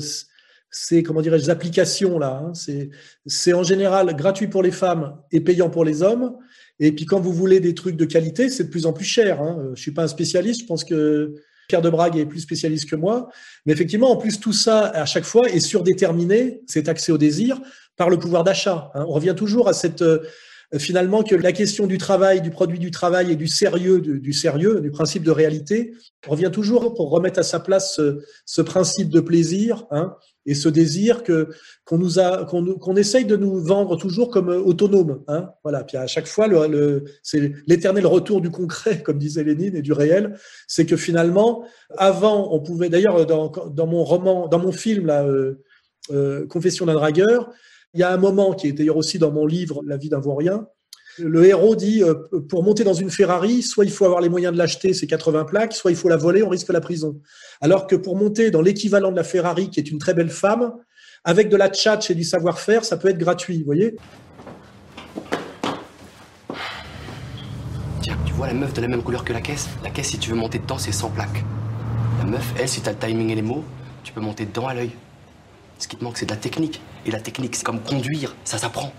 [1.03, 2.53] comment dirais-je, applications là, hein,
[3.25, 6.37] c'est en général gratuit pour les femmes et payant pour les hommes.
[6.79, 9.41] Et puis quand vous voulez des trucs de qualité, c'est de plus en plus cher.
[9.41, 9.71] Hein.
[9.73, 11.33] Je suis pas un spécialiste, je pense que
[11.67, 13.29] Pierre de Brague est plus spécialiste que moi.
[13.65, 17.59] Mais effectivement, en plus, tout ça, à chaque fois, est surdéterminé, cet accès au désir,
[17.97, 18.91] par le pouvoir d'achat.
[18.93, 19.05] Hein.
[19.07, 20.03] On revient toujours à cette...
[20.73, 24.33] Euh, finalement, que la question du travail, du produit du travail et du sérieux, du,
[24.33, 25.93] sérieux, du principe de réalité,
[26.27, 27.99] revient toujours pour remettre à sa place
[28.45, 30.15] ce, principe de plaisir, hein,
[30.45, 31.49] et ce désir que
[31.85, 35.49] qu'on nous a qu'on essaye de nous vendre toujours comme euh, autonome hein.
[35.63, 35.83] Voilà.
[35.83, 39.93] Puis à chaque fois le, c'est l'éternel retour du concret comme disait Lénine et du
[39.93, 40.37] réel.
[40.67, 41.65] C'est que finalement
[41.97, 45.61] avant on pouvait d'ailleurs dans, dans mon roman dans mon film là euh,
[46.11, 47.49] euh, Confession d'un dragueur
[47.93, 50.19] il y a un moment qui est d'ailleurs aussi dans mon livre La vie d'un
[50.19, 50.67] vaurien
[51.19, 52.15] le héros dit euh,
[52.49, 55.45] pour monter dans une Ferrari, soit il faut avoir les moyens de l'acheter, c'est 80
[55.45, 57.19] plaques, soit il faut la voler, on risque la prison.
[57.61, 60.73] Alors que pour monter dans l'équivalent de la Ferrari, qui est une très belle femme,
[61.23, 63.95] avec de la tchatch et du savoir-faire, ça peut être gratuit, vous voyez?
[68.01, 69.69] Tiens, tu vois la meuf de la même couleur que la caisse?
[69.83, 71.43] La caisse, si tu veux monter dedans, c'est sans plaque.
[72.19, 73.63] La meuf, elle, si t'as le timing et les mots,
[74.03, 74.91] tu peux monter dedans à l'œil.
[75.83, 76.79] Ce qui te manque, c'est de la technique.
[77.05, 78.93] Et la technique, c'est comme conduire, ça s'apprend.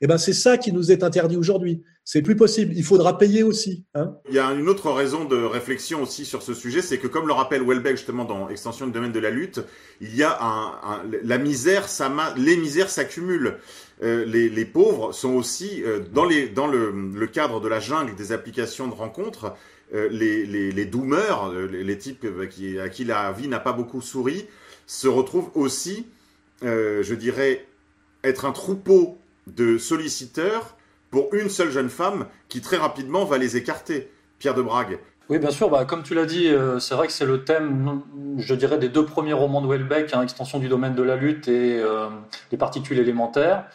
[0.00, 1.82] Eh ben, c'est ça qui nous est interdit aujourd'hui.
[2.04, 2.72] C'est plus possible.
[2.76, 3.84] Il faudra payer aussi.
[3.96, 4.14] Hein.
[4.28, 7.26] Il y a une autre raison de réflexion aussi sur ce sujet, c'est que comme
[7.26, 9.60] le rappelle Welbeck justement dans Extension du domaine de la lutte,
[10.00, 13.58] il y a un, la misère, ça les misères s'accumulent.
[14.04, 17.80] Euh, les, les, pauvres sont aussi euh, dans, les, dans le, le, cadre de la
[17.80, 19.52] jungle des applications de rencontres.
[19.94, 23.72] Euh, les, les, les doomers, les, les types qui, à qui la vie n'a pas
[23.72, 24.46] beaucoup souri,
[24.86, 26.06] se retrouvent aussi,
[26.62, 27.66] je dirais,
[28.24, 30.76] être un troupeau de solliciteurs
[31.10, 34.10] pour une seule jeune femme qui très rapidement va les écarter.
[34.38, 34.98] Pierre de Brague.
[35.28, 35.70] Oui, bien sûr.
[35.70, 38.02] Bah, comme tu l'as dit, euh, c'est vrai que c'est le thème,
[38.38, 41.46] je dirais, des deux premiers romans de Welbeck, hein, Extension du domaine de la lutte
[41.46, 42.08] et euh,
[42.50, 43.66] Les particules élémentaires.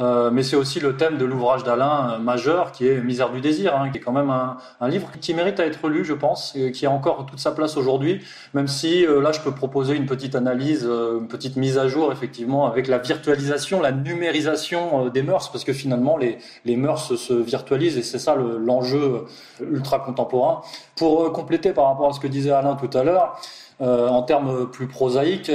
[0.00, 3.40] Euh, mais c'est aussi le thème de l'ouvrage d'Alain euh, majeur, qui est Misère du
[3.40, 6.12] désir, hein, qui est quand même un, un, livre qui mérite à être lu, je
[6.12, 8.22] pense, qui a encore toute sa place aujourd'hui,
[8.54, 12.12] même si euh, là je peux proposer une petite analyse, une petite mise à jour,
[12.12, 17.34] effectivement, avec la virtualisation, la numérisation des mœurs, parce que finalement les, les mœurs se
[17.34, 19.24] virtualisent, et c'est ça l'enjeu
[19.60, 20.62] ultra contemporain.
[20.96, 23.40] Pour compléter par rapport à ce que disait Alain tout à l'heure,
[23.80, 25.50] en termes plus prosaïques,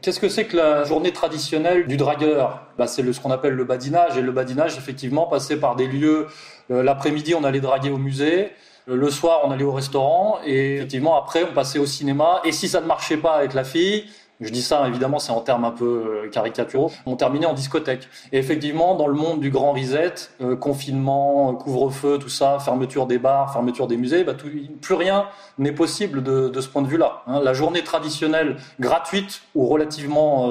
[0.00, 3.64] Qu'est-ce que c'est que la journée traditionnelle du dragueur bah, C'est ce qu'on appelle le
[3.64, 4.16] badinage.
[4.16, 6.26] Et le badinage, effectivement, passait par des lieux.
[6.70, 8.50] Euh, l'après-midi, on allait draguer au musée.
[8.88, 10.38] Euh, le soir, on allait au restaurant.
[10.46, 12.40] Et effectivement, après, on passait au cinéma.
[12.44, 14.06] Et si ça ne marchait pas avec la fille,
[14.42, 18.08] je dis ça évidemment c'est en termes un peu caricaturaux, ont terminé en discothèque.
[18.32, 20.14] Et effectivement, dans le monde du grand reset,
[20.60, 25.26] confinement, couvre-feu, tout ça, fermeture des bars, fermeture des musées, bah, plus rien
[25.58, 27.22] n'est possible de, de, ce point de vue-là.
[27.26, 27.40] Hein.
[27.42, 30.50] La journée traditionnelle gratuite ou relativement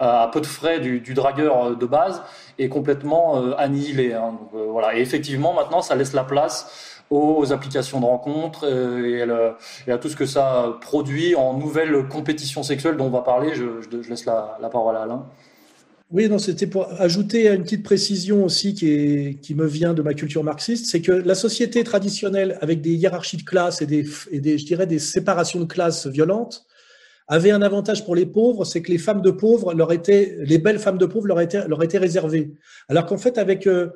[0.00, 2.22] à peu de frais du, du dragueur de base
[2.58, 4.14] est complètement annihilée.
[4.14, 4.34] Hein.
[4.52, 4.96] Voilà.
[4.96, 9.56] Et effectivement, maintenant, ça laisse la place aux applications de rencontres euh,
[9.86, 13.54] et, à tout ce que ça produit en nouvelles compétitions sexuelles dont on va parler.
[13.54, 13.64] Je,
[14.08, 15.26] laisse la, parole à Alain.
[16.10, 20.42] Oui, non, c'était pour ajouter une petite précision aussi qui, me vient de ma culture
[20.42, 24.86] marxiste, c'est que la société traditionnelle, avec des hiérarchies de classe et des, je dirais,
[24.86, 26.66] des séparations de classes violentes,
[27.28, 30.56] avait un avantage pour les pauvres, c'est que les femmes de pauvres leur étaient, les
[30.56, 32.54] belles femmes de pauvres leur étaient, leur étaient réservées.
[32.88, 33.88] Alors qu'en fait, avec euh,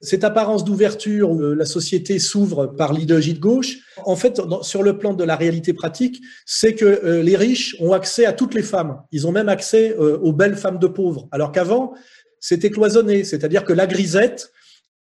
[0.00, 5.14] cette apparence d'ouverture la société s'ouvre par l'idéologie de gauche, en fait, sur le plan
[5.14, 9.02] de la réalité pratique, c'est que euh, les riches ont accès à toutes les femmes.
[9.12, 11.28] Ils ont même accès euh, aux belles femmes de pauvres.
[11.32, 11.94] Alors qu'avant,
[12.40, 13.24] c'était cloisonné.
[13.24, 14.50] C'est-à-dire que la grisette,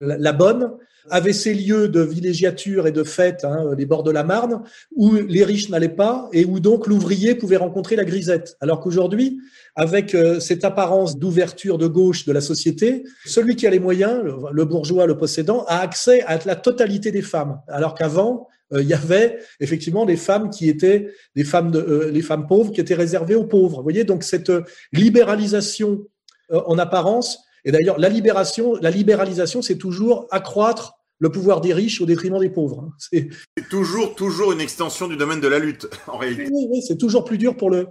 [0.00, 0.72] la bonne,
[1.08, 4.62] avait ses lieux de villégiature et de fête, hein, les bords de la Marne,
[4.94, 8.56] où les riches n'allaient pas et où donc l'ouvrier pouvait rencontrer la grisette.
[8.60, 9.40] Alors qu'aujourd'hui,
[9.76, 14.22] avec euh, cette apparence d'ouverture de gauche de la société, celui qui a les moyens,
[14.52, 17.60] le bourgeois, le possédant, a accès à la totalité des femmes.
[17.68, 22.72] Alors qu'avant, euh, il y avait effectivement des femmes qui étaient euh, les femmes pauvres
[22.72, 23.78] qui étaient réservées aux pauvres.
[23.78, 24.52] Vous voyez donc cette
[24.92, 26.06] libéralisation
[26.52, 32.00] en apparence et d'ailleurs, la libération, la libéralisation, c'est toujours accroître le pouvoir des riches
[32.00, 32.86] au détriment des pauvres.
[32.86, 32.92] Hein.
[32.98, 36.50] C'est toujours, toujours une extension du domaine de la lutte, en réalité.
[36.50, 37.88] Oui, oui c'est toujours plus dur pour le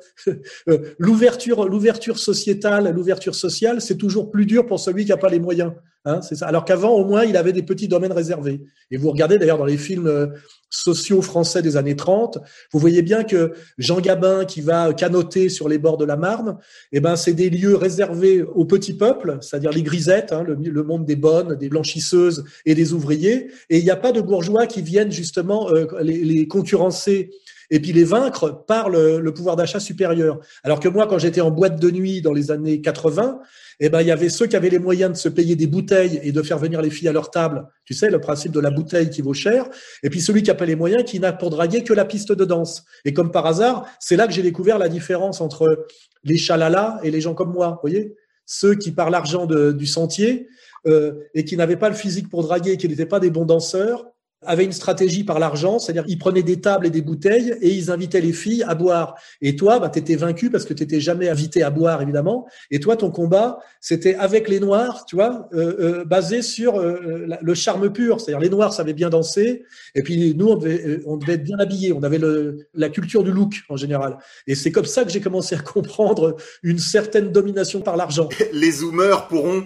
[0.68, 5.30] euh, l'ouverture, l'ouverture sociétale, l'ouverture sociale, c'est toujours plus dur pour celui qui n'a pas
[5.30, 5.72] les moyens.
[6.10, 6.42] Hein, c'est.
[6.44, 8.62] Alors qu'avant, au moins, il avait des petits domaines réservés.
[8.92, 10.28] Et vous regardez d'ailleurs dans les films euh,
[10.70, 12.40] sociaux français des années 30,
[12.72, 16.58] vous voyez bien que Jean Gabin qui va canoter sur les bords de la Marne,
[16.92, 21.06] eh ben c'est des lieux réservés au petit peuple, c'est-à-dire les grisettes, hein, le, monde
[21.06, 23.50] des bonnes, des blanchisseuses et des ouvriers.
[23.70, 27.32] Et il n'y a pas de bourgeois qui viennent justement euh, les concurrencer
[27.70, 30.40] et puis les vaincre par le, le pouvoir d'achat supérieur.
[30.64, 33.40] Alors que moi, quand j'étais en boîte de nuit dans les années 80,
[33.82, 36.20] eh ben, il y avait ceux qui avaient les moyens de se payer des bouteilles
[36.24, 37.66] et de faire venir les filles à leur table.
[37.86, 39.70] Tu sais, le principe de la bouteille qui vaut cher.
[40.04, 42.32] Et puis celui qui n'a pas les moyens, qui n'a pour draguer que la piste
[42.32, 42.84] de danse.
[43.06, 45.88] Et comme par hasard, c'est là que j'ai découvert la différence entre
[46.24, 47.70] les chalalas et les gens comme moi.
[47.70, 48.16] Vous voyez
[48.46, 50.48] Ceux qui, par l'argent du sentier,
[50.88, 54.06] euh, et qui n'avaient pas le physique pour draguer, qui n'étaient pas des bons danseurs,
[54.46, 57.92] avaient une stratégie par l'argent, c'est-à-dire ils prenaient des tables et des bouteilles et ils
[57.92, 59.16] invitaient les filles à boire.
[59.42, 62.48] Et toi, bah, tu vaincu parce que tu n'étais jamais invité à boire, évidemment.
[62.72, 67.28] Et toi, ton combat, c'était avec les Noirs, tu vois, euh, euh, basé sur euh,
[67.42, 68.22] le charme pur.
[68.22, 69.64] C'est-à-dire les Noirs savaient bien danser
[69.96, 71.92] et puis nous, on devait, on devait être bien habillés.
[71.92, 74.18] On avait le, la culture du look en général.
[74.48, 78.30] Et c'est comme ça que j'ai commencé à comprendre une certaine domination par l'argent.
[78.54, 79.66] Les Zoomers pourront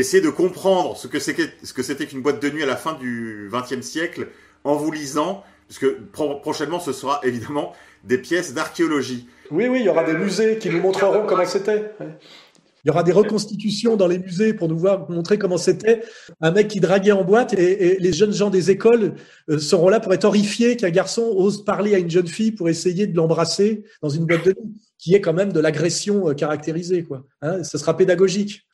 [0.00, 3.86] essayez de comprendre ce que c'était qu'une boîte de nuit à la fin du XXe
[3.86, 4.28] siècle
[4.64, 5.90] en vous lisant, puisque
[6.42, 7.72] prochainement ce sera évidemment
[8.04, 9.28] des pièces d'archéologie.
[9.50, 11.92] Oui, oui, il y aura des musées qui nous montreront comment c'était.
[12.84, 16.02] Il y aura des reconstitutions dans les musées pour nous voir montrer comment c'était
[16.40, 19.14] un mec qui draguait en boîte et, les jeunes gens des écoles
[19.50, 22.68] euh, seront là pour être horrifiés qu'un garçon ose parler à une jeune fille pour
[22.68, 26.34] essayer de l'embrasser dans une boîte de nuit, qui est quand même de l'agression euh,
[26.34, 27.02] caractérisée.
[27.02, 27.24] Quoi.
[27.42, 28.65] Hein, ce sera pédagogique.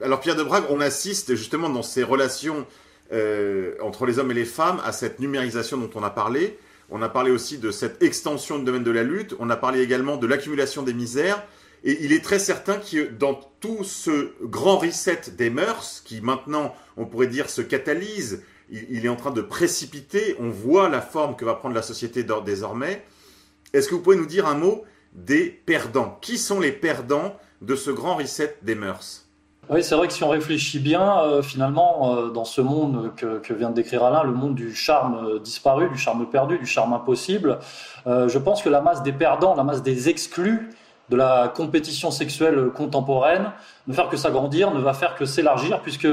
[0.00, 2.66] Alors Pierre de Brague, on assiste justement dans ces relations
[3.10, 6.56] euh, entre les hommes et les femmes à cette numérisation dont on a parlé.
[6.88, 9.34] On a parlé aussi de cette extension du domaine de la lutte.
[9.40, 11.44] On a parlé également de l'accumulation des misères.
[11.82, 16.76] Et il est très certain que dans tout ce grand reset des mœurs, qui maintenant,
[16.96, 21.34] on pourrait dire, se catalyse, il, est en train de précipiter, on voit la forme
[21.34, 23.04] que va prendre la société désormais.
[23.72, 26.18] Est-ce que vous pouvez nous dire un mot des perdants?
[26.22, 29.27] Qui sont les perdants de ce grand reset des mœurs?
[29.70, 33.52] Oui, c'est vrai que si on réfléchit bien, euh, finalement, euh, dans ce monde que,
[33.52, 36.94] vient de décrire Alain, le monde du charme euh, disparu, du charme perdu, du charme
[36.94, 37.58] impossible,
[38.06, 40.70] je pense que la masse des perdants, la masse des exclus
[41.10, 43.50] de la compétition sexuelle contemporaine
[43.86, 46.08] ne faire que s'agrandir, ne va faire que s'élargir, puisque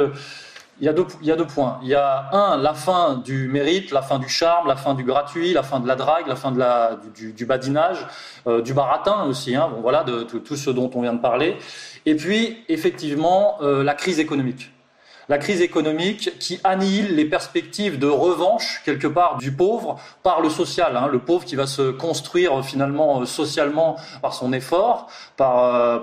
[0.82, 1.80] il y, a deux, points.
[1.84, 5.06] Il y a un, la fin du mérite, la fin du charme, la fin du
[5.06, 8.06] gratuit, la fin de la drague, la fin du badinage,
[8.45, 11.58] du baratin aussi, hein, bon, voilà, de, de, tout ce dont on vient de parler.
[12.06, 14.72] Et puis, effectivement, euh, la crise économique.
[15.28, 20.51] La crise économique qui annihile les perspectives de revanche, quelque part, du pauvre par le
[20.51, 20.95] social.
[20.95, 21.08] Hein.
[21.12, 25.99] le pauvre qui va se construire finalement euh, socialement par son effort, par, euh,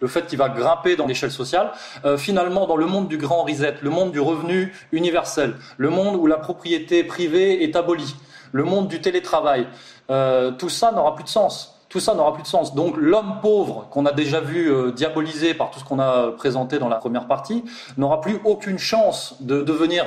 [0.00, 1.72] le fait qu'il va grimper dans l'échelle sociale.
[2.16, 6.28] finalement, dans le monde du grand reset, le monde du revenu universel, le monde où
[6.28, 8.14] la propriété privée est abolie,
[8.52, 9.66] le monde du télétravail,
[10.06, 12.74] tout ça n'aura plus de sens tout ça n'aura plus de sens.
[12.74, 16.78] Donc l'homme pauvre qu'on a déjà vu euh, diabolisé par tout ce qu'on a présenté
[16.78, 17.64] dans la première partie
[17.96, 20.04] n'aura plus aucune chance de devenir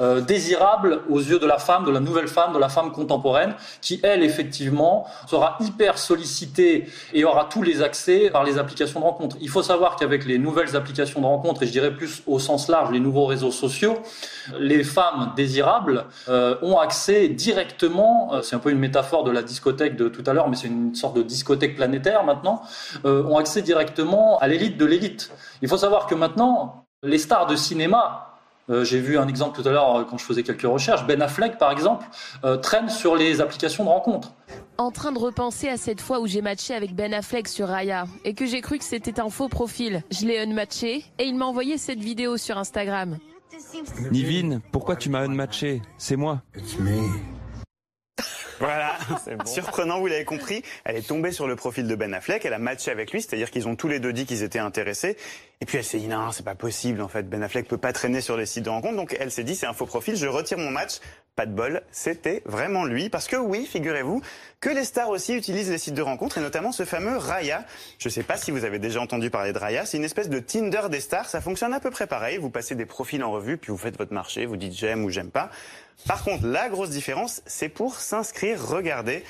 [0.00, 3.54] euh, désirable aux yeux de la femme, de la nouvelle femme, de la femme contemporaine,
[3.80, 9.04] qui elle effectivement sera hyper sollicitée et aura tous les accès par les applications de
[9.04, 9.36] rencontre.
[9.40, 12.68] Il faut savoir qu'avec les nouvelles applications de rencontre, et je dirais plus au sens
[12.68, 13.98] large les nouveaux réseaux sociaux,
[14.58, 19.42] les femmes désirables euh, ont accès directement, euh, c'est un peu une métaphore de la
[19.42, 22.62] discothèque de tout à l'heure, mais c'est une sorte de discothèque planétaire maintenant,
[23.04, 25.32] ont accès directement à l'élite de l'élite.
[25.62, 28.27] Il faut savoir que maintenant, les stars de cinéma
[28.70, 31.06] euh, j'ai vu un exemple tout à l'heure euh, quand je faisais quelques recherches.
[31.06, 32.06] Ben Affleck, par exemple,
[32.44, 34.32] euh, traîne sur les applications de rencontres.
[34.76, 38.04] En train de repenser à cette fois où j'ai matché avec Ben Affleck sur Raya
[38.24, 40.02] et que j'ai cru que c'était un faux profil.
[40.10, 43.18] Je l'ai unmatché et il m'a envoyé cette vidéo sur Instagram.
[44.12, 45.82] Nivine, pourquoi tu m'as unmatché?
[45.96, 46.42] C'est moi.
[48.60, 48.96] Voilà,
[49.44, 52.58] surprenant, vous l'avez compris, elle est tombée sur le profil de Ben Affleck, elle a
[52.58, 55.16] matché avec lui, c'est-à-dire qu'ils ont tous les deux dit qu'ils étaient intéressés.
[55.60, 57.92] Et puis elle s'est dit non, c'est pas possible en fait, Ben Affleck peut pas
[57.92, 60.26] traîner sur les sites de rencontres, donc elle s'est dit c'est un faux profil, je
[60.26, 60.98] retire mon match.
[61.36, 64.22] Pas de bol, c'était vraiment lui, parce que oui, figurez-vous
[64.60, 67.64] que les stars aussi utilisent les sites de rencontres et notamment ce fameux Raya.
[68.00, 70.40] Je sais pas si vous avez déjà entendu parler de Raya, c'est une espèce de
[70.40, 73.56] Tinder des stars, ça fonctionne à peu près pareil, vous passez des profils en revue,
[73.56, 75.50] puis vous faites votre marché, vous dites j'aime ou j'aime pas.
[76.06, 78.66] Par contre, la grosse différence, c'est pour s'inscrire.
[78.66, 79.24] Regardez,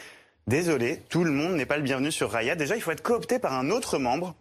[0.47, 2.55] désolé, tout le monde n'est pas le bienvenu sur Raya.
[2.55, 4.35] Déjà, il faut être coopté par un autre membre.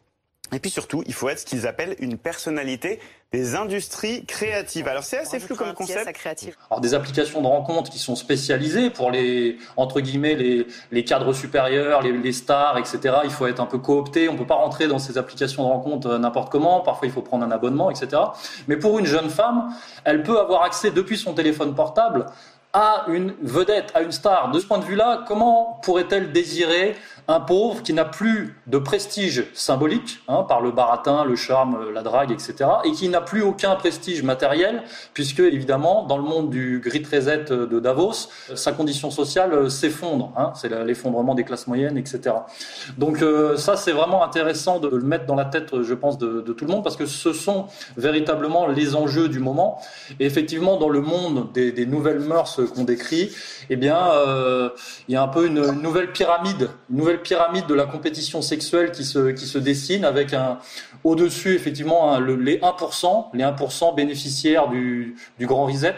[0.54, 3.00] Et puis surtout, il faut être ce qu'ils appellent une personnalité
[3.34, 4.88] des industries créatives.
[4.88, 6.10] Alors c'est assez flou comme concept.
[6.72, 11.34] Alors des applications de rencontres qui sont spécialisées pour les entre guillemets les, les cadres
[11.34, 13.18] supérieurs, les, les, stars, etc.
[13.26, 14.30] Il faut être un peu coopté.
[14.30, 16.80] On peut pas rentrer dans ces applications de rencontres euh, n'importe comment.
[16.80, 18.22] Parfois il faut prendre un abonnement, etc.
[18.70, 19.74] Mais pour une jeune femme,
[20.06, 22.28] elle peut avoir accès depuis son téléphone portable
[22.72, 24.52] à une vedette, à une star.
[24.52, 26.96] De ce point de vue-là, comment pourrait-elle désirer
[27.28, 32.02] un pauvre qui n'a plus de prestige symbolique hein, par le baratin, le charme, la
[32.02, 36.80] drague, etc., et qui n'a plus aucun prestige matériel, puisque évidemment, dans le monde du
[36.80, 40.32] grid reset de Davos, sa condition sociale s'effondre.
[40.38, 42.36] Hein, c'est l'effondrement des classes moyennes, etc.
[42.98, 46.42] Donc euh, ça, c'est vraiment intéressant de le mettre dans la tête, je pense, de,
[46.54, 47.68] tout le monde, parce que ce sont
[47.98, 49.82] véritablement les enjeux du moment.
[50.20, 53.32] Et effectivement, dans le monde des, nouvelles mœurs qu'on décrit,
[53.70, 54.70] eh bien, euh,
[55.08, 58.42] il y a un peu une, une nouvelle pyramide, une nouvelle pyramide de la compétition
[58.42, 60.60] sexuelle qui se, qui se dessine avec un,
[61.04, 65.98] au-dessus, effectivement, les 1%, les 1% bénéficiaires du, du grand reset.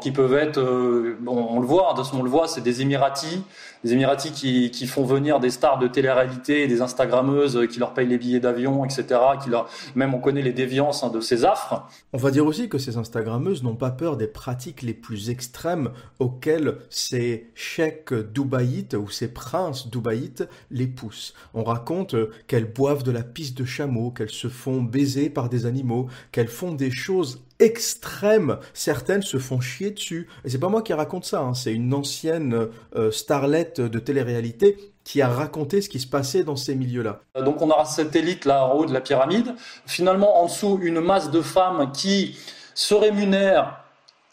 [0.00, 3.40] Qui peuvent être, euh, on, le voit, hein, on le voit, c'est des Émiratis,
[3.84, 8.18] des Émiratis qui, font venir des stars de télé-réalité, des Instagrammeuses qui leur payent les
[8.18, 9.04] billets d'avion, etc.
[9.42, 11.86] Qui leur, même on connaît les déviances hein, de ces affres.
[12.12, 15.90] On va dire aussi que ces Instagrammeuses n'ont pas peur des pratiques les plus extrêmes
[16.18, 21.34] auxquelles ces chèques dubaïtes ou ces princes dubaïtes les poussent.
[21.54, 22.16] On raconte
[22.46, 26.48] qu'elles boivent de la pisse de chameau, qu'elles se font baiser par des animaux, qu'elles
[26.48, 28.58] font des choses extrêmes.
[28.74, 30.28] Certaines se font chier dessus.
[30.44, 31.54] Et c'est pas moi qui raconte ça, hein.
[31.54, 36.56] c'est une ancienne euh, starlette de télé-réalité qui a raconté ce qui se passait dans
[36.56, 37.20] ces milieux-là.
[37.44, 39.54] Donc on aura cette élite là en haut de la pyramide.
[39.86, 42.38] Finalement, en dessous, une masse de femmes qui
[42.74, 43.84] se rémunèrent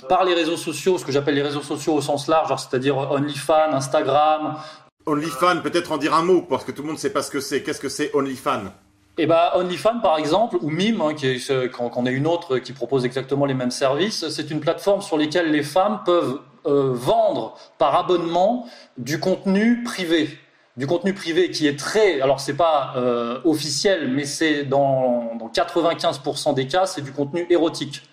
[0.08, 3.74] par les réseaux sociaux, ce que j'appelle les réseaux sociaux au sens large, c'est-à-dire OnlyFans,
[3.74, 4.58] Instagram.
[5.06, 7.32] OnlyFans, peut-être en dire un mot, parce que tout le monde ne sait pas ce
[7.32, 7.64] que c'est.
[7.64, 8.72] Qu'est-ce que c'est OnlyFans?
[9.20, 12.72] Et eh bah ben, OnlyFans par exemple ou Mime, hein, qui est, une autre qui
[12.72, 17.56] propose exactement les mêmes services, c'est une plateforme sur laquelle les femmes peuvent euh, vendre
[17.80, 20.38] par abonnement du contenu privé
[20.78, 25.48] du contenu privé qui est très, alors c'est pas euh, officiel, mais c'est dans, dans
[25.48, 28.04] 95% des cas, c'est du contenu érotique.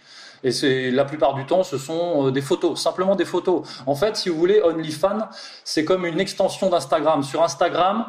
[0.44, 3.62] Et c'est la plupart du temps, ce sont euh, des photos, simplement des photos.
[3.86, 5.28] En fait, si vous voulez, OnlyFans,
[5.64, 7.22] c'est comme une extension d'Instagram.
[7.22, 8.04] Sur Instagram,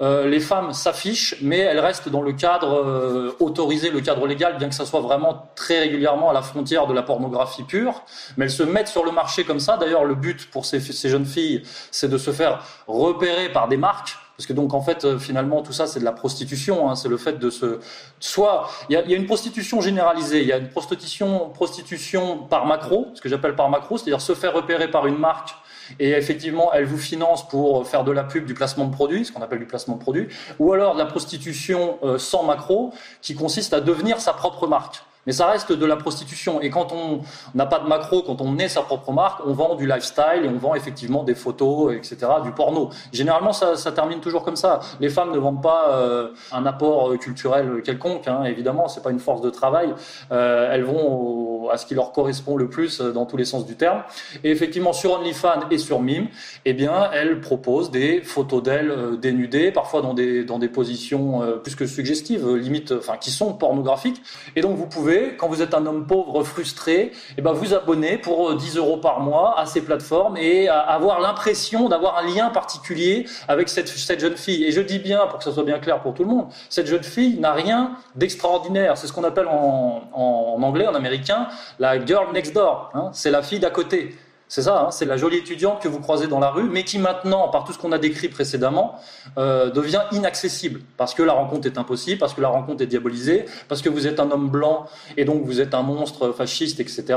[0.00, 4.56] euh, les femmes s'affichent, mais elles restent dans le cadre euh, autorisé, le cadre légal,
[4.56, 8.02] bien que ça soit vraiment très régulièrement à la frontière de la pornographie pure.
[8.36, 9.76] Mais elles se mettent sur le marché comme ça.
[9.76, 13.76] D'ailleurs, le but pour ces, ces jeunes filles, c'est de se faire repérer par des
[13.76, 14.16] marques.
[14.40, 17.10] Parce que donc en fait euh, finalement tout ça c'est de la prostitution, hein, c'est
[17.10, 17.78] le fait de se
[18.20, 23.08] soit il y a, une prostitution généralisée, il y a une prostitution prostitution par macro,
[23.12, 25.50] ce que j'appelle par macro, c'est-à-dire se faire repérer par une marque
[25.98, 29.32] et effectivement, elle vous finance pour faire de la pub, du placement de produits, ce
[29.32, 30.28] qu'on appelle du placement de produits,
[30.58, 35.02] ou alors de la prostitution euh, sans macro, qui consiste à devenir sa propre marque.
[35.26, 36.60] Mais ça reste de la prostitution.
[36.60, 37.20] Et quand on
[37.54, 40.48] n'a pas de macro, quand on est sa propre marque, on vend du lifestyle et
[40.48, 42.90] on vend effectivement des photos, etc., du porno.
[43.12, 44.80] Généralement, ça, termine toujours comme ça.
[45.00, 49.18] Les femmes ne vendent pas euh, un apport culturel quelconque, hein, évidemment, c'est pas une
[49.18, 49.92] force de travail.
[50.32, 53.76] Euh, elles vont à ce qui leur correspond le plus dans tous les sens du
[53.76, 54.02] terme.
[54.42, 56.28] Et effectivement, sur OnlyFans et sur Mime,
[56.64, 61.74] eh bien, elles proposent des photos d'elles dénudées, parfois dans des, dans des positions plus
[61.74, 64.22] que suggestives, limite, enfin, qui sont pornographiques.
[64.56, 68.18] Et donc, vous pouvez, quand vous êtes un homme pauvre, frustré, eh ben, vous abonner
[68.18, 73.26] pour 10 euros par mois à ces plateformes et avoir l'impression d'avoir un lien particulier
[73.48, 74.64] avec cette, jeune fille.
[74.64, 76.86] Et je dis bien, pour que ça soit bien clair pour tout le monde, cette
[76.86, 78.96] jeune fille n'a rien d'extraordinaire.
[78.96, 81.48] C'est ce qu'on appelle en, en, anglais, en américain,
[81.78, 82.90] la girl next door.
[82.94, 83.10] Hein.
[83.12, 84.16] C'est la fille d'à côté.
[84.50, 86.98] C'est ça, hein, c'est la jolie étudiante que vous croisez dans la rue, mais qui
[86.98, 88.96] maintenant, par tout ce qu'on a décrit précédemment,
[89.38, 93.44] euh, devient inaccessible parce que la rencontre est impossible, parce que la rencontre est diabolisée,
[93.68, 94.86] parce que vous êtes un homme blanc
[95.16, 97.16] et donc vous êtes un monstre fasciste, etc.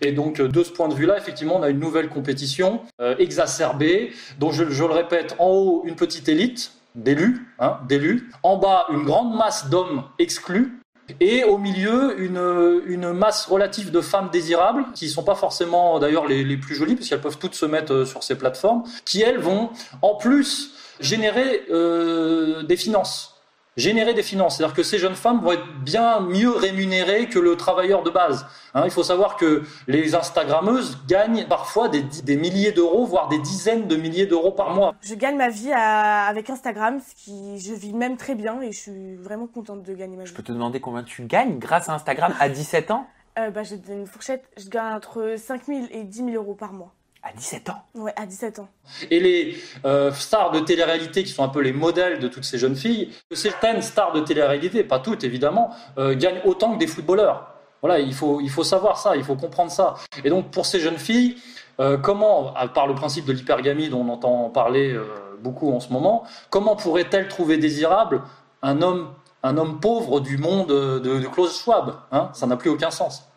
[0.00, 4.10] Et donc de ce point de vue-là, effectivement, on a une nouvelle compétition euh, exacerbée,
[4.40, 8.86] dont je, je le répète, en haut une petite élite d'élus, hein, d'élus, en bas
[8.90, 10.80] une grande masse d'hommes exclus
[11.20, 15.98] et au milieu une, une masse relative de femmes désirables qui ne sont pas forcément
[15.98, 19.22] d'ailleurs les, plus jolies parce qu'elles peuvent toutes se mettre euh, sur ces plateformes qui
[19.22, 19.70] elles vont
[20.02, 23.37] en plus générer euh, des finances
[23.78, 24.56] générer des finances.
[24.58, 28.44] C'est-à-dire que ces jeunes femmes vont être bien mieux rémunérées que le travailleur de base.
[28.74, 33.38] Hein, il faut savoir que les Instagrammeuses gagnent parfois des, des milliers d'euros, voire des
[33.38, 34.94] dizaines de milliers d'euros par mois.
[35.00, 38.78] Je gagne ma vie avec Instagram, ce qui je vis même très bien et je
[38.78, 40.28] suis vraiment contente de gagner ma vie.
[40.28, 43.06] Je peux te demander combien tu gagnes grâce à Instagram à 17 ans?
[43.38, 46.72] Euh, bah, J'ai une fourchette, je gagne entre 5 000 et 10 000 euros par
[46.72, 46.92] mois.
[47.22, 48.68] À 17 ans Ouais, à 17 ans.
[49.10, 52.58] Et les euh, stars de télé-réalité qui sont un peu les modèles de toutes ces
[52.58, 57.54] jeunes filles, certaines stars de télé-réalité, pas toutes évidemment, euh, gagnent autant que des footballeurs.
[57.82, 59.94] Voilà, il faut, il faut savoir ça, il faut comprendre ça.
[60.24, 61.36] Et donc pour ces jeunes filles,
[61.80, 64.98] euh, comment, à part le principe de l'hypergamie dont on entend parler
[65.40, 68.22] beaucoup en ce moment, comment pourraient-elles trouver désirable
[68.62, 69.08] un homme,
[69.42, 72.30] un homme pauvre du monde de, de Klaus Schwab hein?
[72.32, 73.28] Ça n'a plus aucun sens.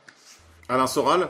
[0.70, 1.30] Alain Soral?